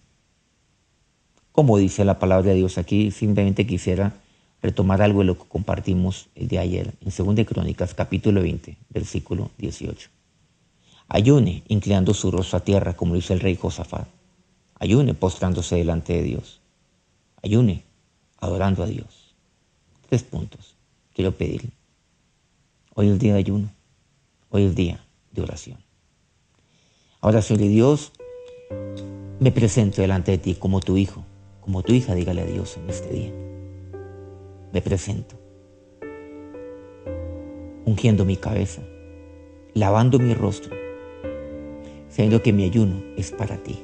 Como 1.52 1.78
dice 1.78 2.04
la 2.04 2.18
palabra 2.18 2.50
de 2.50 2.56
Dios 2.56 2.76
aquí, 2.76 3.10
simplemente 3.10 3.66
quisiera 3.66 4.14
retomar 4.60 5.00
algo 5.00 5.20
de 5.20 5.24
lo 5.24 5.38
que 5.38 5.48
compartimos 5.48 6.28
el 6.34 6.48
de 6.48 6.58
ayer, 6.58 6.92
en 7.00 7.34
2 7.34 7.46
Crónicas, 7.46 7.94
capítulo 7.94 8.42
20, 8.42 8.76
versículo 8.90 9.50
18. 9.56 10.10
Ayune, 11.08 11.62
inclinando 11.68 12.12
su 12.12 12.30
rostro 12.30 12.58
a 12.58 12.64
tierra, 12.64 12.94
como 12.94 13.14
dice 13.14 13.32
el 13.32 13.40
rey 13.40 13.56
Josafat. 13.56 14.06
Ayune, 14.78 15.14
postrándose 15.14 15.76
delante 15.76 16.12
de 16.12 16.22
Dios. 16.22 16.60
Ayune, 17.42 17.84
adorando 18.38 18.82
a 18.82 18.86
Dios. 18.86 19.34
Tres 20.10 20.24
puntos. 20.24 20.74
Quiero 21.14 21.32
pedirle. 21.32 21.70
Hoy 22.94 23.06
es 23.06 23.12
el 23.12 23.18
día 23.18 23.32
de 23.32 23.38
ayuno. 23.38 23.70
Hoy 24.50 24.64
es 24.64 24.68
el 24.68 24.74
día 24.74 25.00
de 25.32 25.42
oración. 25.42 25.78
Ahora, 27.20 27.42
Señor 27.42 27.68
Dios, 27.68 28.12
me 29.40 29.52
presento 29.52 30.00
delante 30.00 30.32
de 30.32 30.38
ti 30.38 30.54
como 30.54 30.80
tu 30.80 30.96
hijo, 30.96 31.24
como 31.60 31.82
tu 31.82 31.92
hija, 31.92 32.14
dígale 32.14 32.42
a 32.42 32.46
Dios 32.46 32.76
en 32.76 32.88
este 32.88 33.10
día. 33.10 33.32
Me 34.72 34.80
presento, 34.80 35.36
ungiendo 37.84 38.24
mi 38.24 38.36
cabeza, 38.36 38.82
lavando 39.74 40.18
mi 40.18 40.34
rostro, 40.34 40.74
sabiendo 42.08 42.42
que 42.42 42.52
mi 42.52 42.64
ayuno 42.64 43.02
es 43.16 43.32
para 43.32 43.56
ti. 43.56 43.78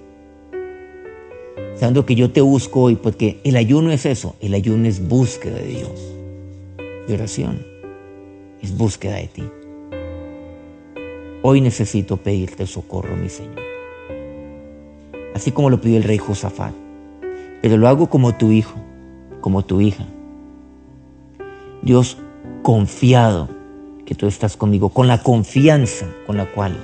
Sabiendo 1.74 2.06
que 2.06 2.14
yo 2.14 2.30
te 2.30 2.40
busco 2.40 2.82
hoy, 2.82 2.96
porque 2.96 3.40
el 3.44 3.56
ayuno 3.56 3.92
es 3.92 4.06
eso, 4.06 4.34
el 4.40 4.54
ayuno 4.54 4.86
es 4.88 5.06
búsqueda 5.06 5.56
de 5.56 5.66
Dios. 5.66 6.14
Mi 7.06 7.14
oración 7.14 7.66
es 8.62 8.76
búsqueda 8.76 9.16
de 9.16 9.28
ti. 9.28 9.44
Hoy 11.48 11.60
necesito 11.60 12.16
pedirte 12.16 12.66
socorro, 12.66 13.14
mi 13.14 13.28
Señor. 13.28 13.60
Así 15.32 15.52
como 15.52 15.70
lo 15.70 15.80
pidió 15.80 15.96
el 15.96 16.02
rey 16.02 16.18
Josafat. 16.18 16.74
Pero 17.62 17.76
lo 17.76 17.86
hago 17.86 18.08
como 18.08 18.34
tu 18.34 18.50
hijo, 18.50 18.74
como 19.40 19.64
tu 19.64 19.80
hija. 19.80 20.04
Dios, 21.82 22.18
confiado 22.64 23.48
que 24.04 24.16
tú 24.16 24.26
estás 24.26 24.56
conmigo, 24.56 24.88
con 24.88 25.06
la 25.06 25.22
confianza 25.22 26.06
con 26.26 26.36
la 26.36 26.50
cual 26.50 26.76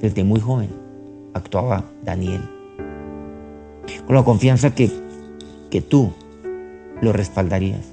desde 0.00 0.24
muy 0.24 0.40
joven 0.40 0.70
actuaba 1.32 1.84
Daniel. 2.02 2.42
Con 4.08 4.16
la 4.16 4.24
confianza 4.24 4.74
que, 4.74 4.90
que 5.70 5.80
tú 5.80 6.12
lo 7.00 7.12
respaldarías. 7.12 7.86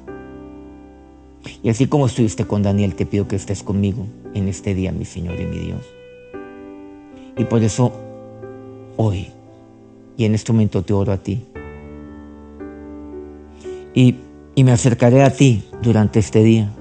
Y 1.61 1.69
así 1.69 1.85
como 1.85 2.07
estuviste 2.07 2.45
con 2.45 2.63
Daniel, 2.63 2.95
te 2.95 3.05
pido 3.05 3.27
que 3.27 3.35
estés 3.35 3.61
conmigo 3.61 4.07
en 4.33 4.47
este 4.47 4.73
día, 4.73 4.91
mi 4.91 5.05
Señor 5.05 5.39
y 5.39 5.45
mi 5.45 5.59
Dios. 5.59 5.85
Y 7.37 7.45
por 7.45 7.63
eso 7.63 7.91
hoy 8.97 9.31
y 10.17 10.25
en 10.25 10.35
este 10.35 10.51
momento 10.51 10.83
te 10.83 10.93
oro 10.93 11.11
a 11.11 11.17
ti. 11.17 11.43
Y, 13.93 14.15
y 14.55 14.63
me 14.63 14.71
acercaré 14.71 15.23
a 15.23 15.31
ti 15.31 15.63
durante 15.81 16.19
este 16.19 16.43
día 16.43 16.71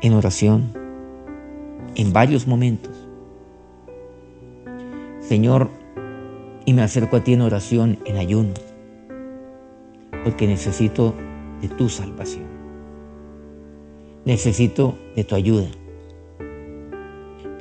en 0.00 0.14
oración, 0.14 0.72
en 1.94 2.12
varios 2.12 2.46
momentos. 2.46 2.92
Señor, 5.20 5.70
y 6.64 6.72
me 6.72 6.82
acerco 6.82 7.16
a 7.16 7.24
ti 7.24 7.32
en 7.32 7.42
oración, 7.42 7.98
en 8.04 8.16
ayuno, 8.16 8.54
porque 10.24 10.46
necesito 10.46 11.14
de 11.60 11.68
tu 11.68 11.88
salvación. 11.88 12.46
Necesito 14.24 14.96
de 15.16 15.24
tu 15.24 15.34
ayuda, 15.34 15.68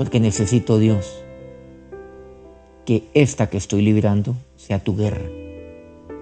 porque 0.02 0.20
necesito 0.20 0.80
Dios 0.80 1.24
que 2.88 3.04
esta 3.14 3.52
que 3.52 3.58
estoy 3.58 3.84
librando 3.84 4.34
sea 4.56 4.84
tu 4.84 4.98
guerra, 4.98 5.30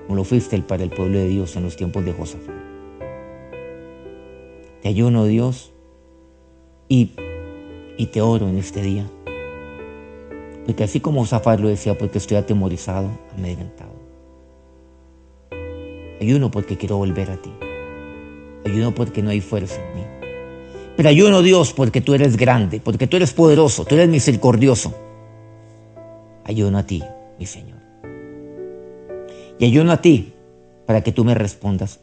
como 0.03 0.17
lo 0.17 0.25
fuiste 0.25 0.61
para 0.63 0.83
el 0.83 0.89
pueblo 0.89 1.17
de 1.17 1.29
Dios 1.29 1.55
en 1.55 1.63
los 1.63 1.77
tiempos 1.77 2.03
de 2.03 2.11
Josafat. 2.11 2.55
Te 4.81 4.89
ayuno, 4.89 5.23
Dios, 5.23 5.71
y, 6.89 7.11
y 7.97 8.07
te 8.07 8.19
oro 8.19 8.49
en 8.49 8.57
este 8.57 8.81
día. 8.81 9.09
Porque 10.65 10.83
así 10.83 10.99
como 10.99 11.21
Josafat 11.21 11.61
lo 11.61 11.69
decía, 11.69 11.97
porque 11.97 12.17
estoy 12.17 12.35
atemorizado, 12.35 13.09
amedrentado. 13.37 13.93
Ayuno 16.19 16.51
porque 16.51 16.75
quiero 16.75 16.97
volver 16.97 17.31
a 17.31 17.37
ti. 17.37 17.53
Ayuno 18.65 18.93
porque 18.93 19.23
no 19.23 19.29
hay 19.29 19.39
fuerza 19.39 19.79
en 19.81 19.95
mí. 19.95 20.18
Pero 20.99 21.07
ayuno, 21.07 21.41
Dios, 21.41 21.71
porque 21.71 22.01
tú 22.01 22.13
eres 22.13 22.35
grande, 22.35 22.81
porque 22.81 23.07
tú 23.07 23.15
eres 23.15 23.31
poderoso, 23.31 23.85
tú 23.85 23.95
eres 23.95 24.09
misericordioso. 24.09 24.93
Ayuno 26.43 26.77
a 26.77 26.83
ti, 26.83 27.01
mi 27.39 27.45
Señor. 27.45 27.77
Y 29.57 29.63
ayuno 29.63 29.93
a 29.93 30.01
ti 30.01 30.33
para 30.85 31.01
que 31.01 31.13
tú 31.13 31.23
me 31.23 31.35
respondas, 31.35 32.01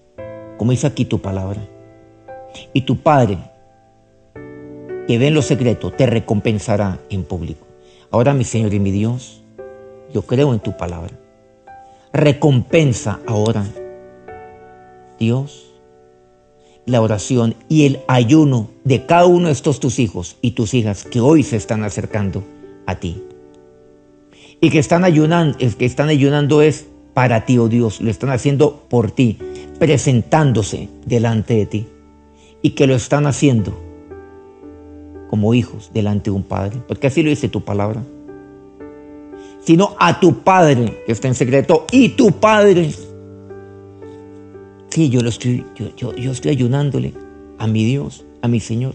como 0.57 0.71
dice 0.71 0.87
aquí 0.87 1.05
tu 1.05 1.21
palabra. 1.21 1.61
Y 2.73 2.87
tu 2.87 2.97
Padre, 2.97 3.37
que 5.07 5.19
ve 5.19 5.27
en 5.27 5.35
lo 5.35 5.43
secreto, 5.43 5.93
te 5.93 6.07
recompensará 6.07 6.99
en 7.11 7.25
público. 7.25 7.67
Ahora, 8.11 8.33
mi 8.33 8.45
Señor 8.45 8.73
y 8.73 8.81
mi 8.81 8.93
Dios, 8.93 9.43
yo 10.11 10.23
creo 10.23 10.55
en 10.55 10.61
tu 10.61 10.75
palabra. 10.75 11.13
Recompensa 12.15 13.21
ahora, 13.27 13.63
Dios, 15.19 15.66
la 16.87 17.03
oración 17.03 17.57
y 17.69 17.85
el 17.85 18.01
ayuno 18.07 18.69
de 18.85 19.05
cada 19.05 19.27
uno 19.27 19.49
de 19.49 19.53
estos 19.53 19.81
tus 19.81 19.99
hijos 19.99 20.37
y 20.41 20.53
tus 20.53 20.73
hijas 20.73 21.05
que 21.05 21.21
hoy 21.21 21.43
se 21.43 21.57
están 21.57 21.83
acercando 21.83 22.45
a 22.87 22.95
ti. 22.95 23.23
Y 24.61 24.71
que 24.71 24.79
están 24.79 25.05
ayunando, 25.05 25.59
que 25.59 25.85
están 25.85 26.09
ayunando 26.09 26.63
es 26.63 26.87
para 27.13 27.45
ti, 27.45 27.59
oh 27.59 27.69
Dios, 27.69 28.01
lo 28.01 28.11
están 28.11 28.31
haciendo 28.31 28.85
por 28.89 29.11
ti, 29.11 29.39
presentándose 29.79 30.89
delante 31.05 31.55
de 31.55 31.67
ti. 31.67 31.87
Y 32.63 32.71
que 32.71 32.87
lo 32.87 32.95
están 32.95 33.27
haciendo 33.27 33.77
como 35.29 35.55
hijos 35.55 35.91
delante 35.93 36.31
de 36.31 36.37
un 36.37 36.43
padre, 36.45 36.81
porque 36.87 37.09
así 37.09 37.23
lo 37.23 37.31
dice 37.31 37.49
tu 37.49 37.63
palabra. 37.63 38.03
Sino 39.65 39.97
a 39.99 40.21
tu 40.21 40.39
padre 40.45 41.03
que 41.05 41.13
está 41.13 41.27
en 41.27 41.35
secreto 41.35 41.87
y 41.91 42.11
tu 42.11 42.33
padre 42.33 42.93
Sí, 44.97 45.11
yo, 45.11 45.21
lo 45.21 45.29
estoy, 45.29 45.63
yo, 45.75 46.15
yo, 46.17 46.33
estoy 46.33 46.53
ayunándole 46.53 47.13
a 47.59 47.67
mi 47.67 47.85
Dios, 47.85 48.25
a 48.41 48.49
mi 48.49 48.61
Señor. 48.61 48.95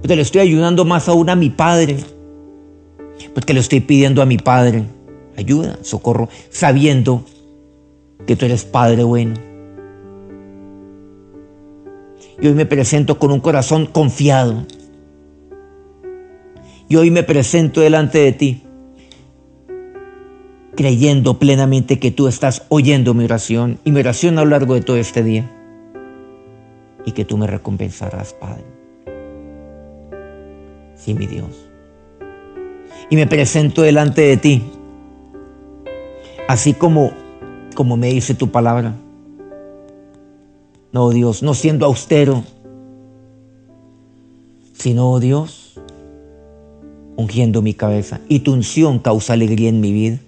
Pero 0.00 0.14
le 0.14 0.22
estoy 0.22 0.42
ayudando 0.42 0.84
más 0.84 1.08
aún 1.08 1.28
a 1.28 1.34
mi 1.34 1.50
Padre. 1.50 1.96
Porque 3.34 3.52
le 3.52 3.58
estoy 3.58 3.80
pidiendo 3.80 4.22
a 4.22 4.26
mi 4.26 4.38
Padre 4.38 4.84
ayuda, 5.36 5.80
socorro, 5.82 6.28
sabiendo 6.50 7.24
que 8.28 8.36
tú 8.36 8.44
eres 8.44 8.64
Padre 8.64 9.02
bueno. 9.02 9.34
Y 12.40 12.46
hoy 12.46 12.54
me 12.54 12.64
presento 12.64 13.18
con 13.18 13.32
un 13.32 13.40
corazón 13.40 13.86
confiado. 13.86 14.64
Y 16.88 16.94
hoy 16.94 17.10
me 17.10 17.24
presento 17.24 17.80
delante 17.80 18.18
de 18.20 18.30
ti 18.30 18.62
creyendo 20.74 21.38
plenamente 21.38 21.98
que 21.98 22.10
tú 22.10 22.28
estás 22.28 22.64
oyendo 22.68 23.14
mi 23.14 23.24
oración 23.24 23.78
y 23.84 23.92
mi 23.92 24.00
oración 24.00 24.38
a 24.38 24.44
lo 24.44 24.50
largo 24.50 24.74
de 24.74 24.80
todo 24.80 24.96
este 24.96 25.22
día 25.22 25.50
y 27.04 27.12
que 27.12 27.24
tú 27.24 27.36
me 27.36 27.46
recompensarás, 27.46 28.34
Padre. 28.34 28.64
Sí, 30.96 31.14
mi 31.14 31.26
Dios. 31.26 31.68
Y 33.10 33.16
me 33.16 33.26
presento 33.26 33.82
delante 33.82 34.22
de 34.22 34.36
ti, 34.36 34.62
así 36.48 36.72
como, 36.72 37.12
como 37.74 37.96
me 37.96 38.08
dice 38.08 38.34
tu 38.34 38.50
palabra. 38.50 38.94
No, 40.92 41.10
Dios, 41.10 41.42
no 41.42 41.54
siendo 41.54 41.86
austero, 41.86 42.44
sino, 44.72 45.10
oh 45.10 45.20
Dios, 45.20 45.78
ungiendo 47.16 47.60
mi 47.62 47.74
cabeza. 47.74 48.20
Y 48.28 48.40
tu 48.40 48.52
unción 48.52 48.98
causa 48.98 49.34
alegría 49.34 49.68
en 49.68 49.80
mi 49.80 49.92
vida 49.92 50.18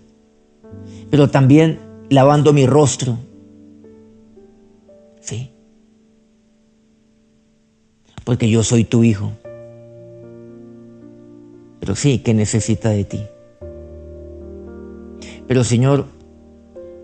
pero 1.11 1.29
también 1.29 1.79
lavando 2.11 2.53
mi 2.53 2.67
rostro. 2.67 3.19
Sí. 5.21 5.51
Porque 8.25 8.51
yo 8.51 8.63
soy 8.63 8.85
tu 8.85 9.05
hijo. 9.05 9.33
Pero 11.81 11.95
sí, 11.95 12.19
que 12.19 12.35
necesita 12.35 12.91
de 12.91 13.05
ti. 13.05 13.23
Pero 15.47 15.63
Señor, 15.63 16.07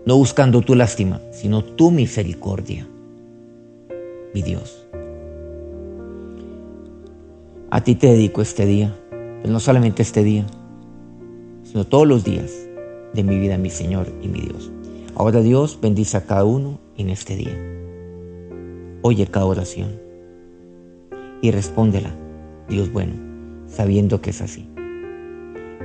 no 0.05 0.17
buscando 0.17 0.61
tu 0.61 0.75
lástima, 0.75 1.21
sino 1.31 1.63
tu 1.63 1.91
misericordia, 1.91 2.85
mi 4.33 4.41
Dios. 4.41 4.85
A 7.69 7.81
ti 7.81 7.95
te 7.95 8.07
dedico 8.07 8.41
este 8.41 8.65
día, 8.65 8.93
pero 9.09 9.53
no 9.53 9.61
solamente 9.61 10.01
este 10.01 10.23
día, 10.23 10.45
sino 11.63 11.85
todos 11.85 12.05
los 12.05 12.25
días 12.25 12.51
de 13.13 13.23
mi 13.23 13.39
vida, 13.39 13.57
mi 13.57 13.69
Señor 13.69 14.07
y 14.21 14.27
mi 14.27 14.41
Dios. 14.41 14.71
Ahora 15.15 15.41
Dios 15.41 15.79
bendice 15.81 16.17
a 16.17 16.25
cada 16.25 16.43
uno 16.43 16.79
en 16.97 17.09
este 17.09 17.35
día. 17.35 17.57
Oye 19.01 19.27
cada 19.27 19.45
oración 19.45 19.99
y 21.41 21.51
respóndela, 21.51 22.15
Dios 22.69 22.91
bueno, 22.91 23.13
sabiendo 23.67 24.21
que 24.21 24.31
es 24.31 24.41
así. 24.41 24.67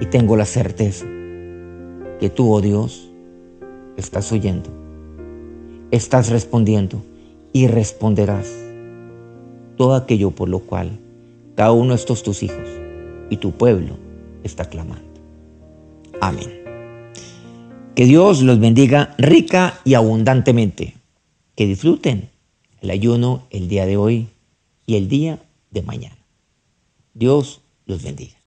Y 0.00 0.06
tengo 0.06 0.36
la 0.36 0.44
certeza 0.44 1.04
que 2.20 2.30
tú, 2.30 2.52
oh 2.52 2.60
Dios, 2.60 3.10
estás 3.96 4.30
oyendo, 4.32 4.70
estás 5.90 6.30
respondiendo 6.30 7.02
y 7.52 7.66
responderás 7.66 8.52
todo 9.76 9.94
aquello 9.94 10.30
por 10.30 10.48
lo 10.48 10.60
cual 10.60 10.98
cada 11.56 11.72
uno 11.72 11.90
de 11.90 11.96
estos 11.96 12.22
tus 12.22 12.42
hijos 12.42 12.68
y 13.30 13.36
tu 13.36 13.52
pueblo 13.52 13.96
está 14.44 14.64
clamando. 14.64 15.08
Amén. 16.20 16.57
Que 17.98 18.04
Dios 18.04 18.42
los 18.42 18.60
bendiga 18.60 19.16
rica 19.18 19.80
y 19.84 19.94
abundantemente. 19.94 20.94
Que 21.56 21.66
disfruten 21.66 22.30
el 22.80 22.90
ayuno 22.90 23.48
el 23.50 23.66
día 23.66 23.86
de 23.86 23.96
hoy 23.96 24.28
y 24.86 24.94
el 24.94 25.08
día 25.08 25.40
de 25.72 25.82
mañana. 25.82 26.16
Dios 27.12 27.60
los 27.86 28.04
bendiga. 28.04 28.36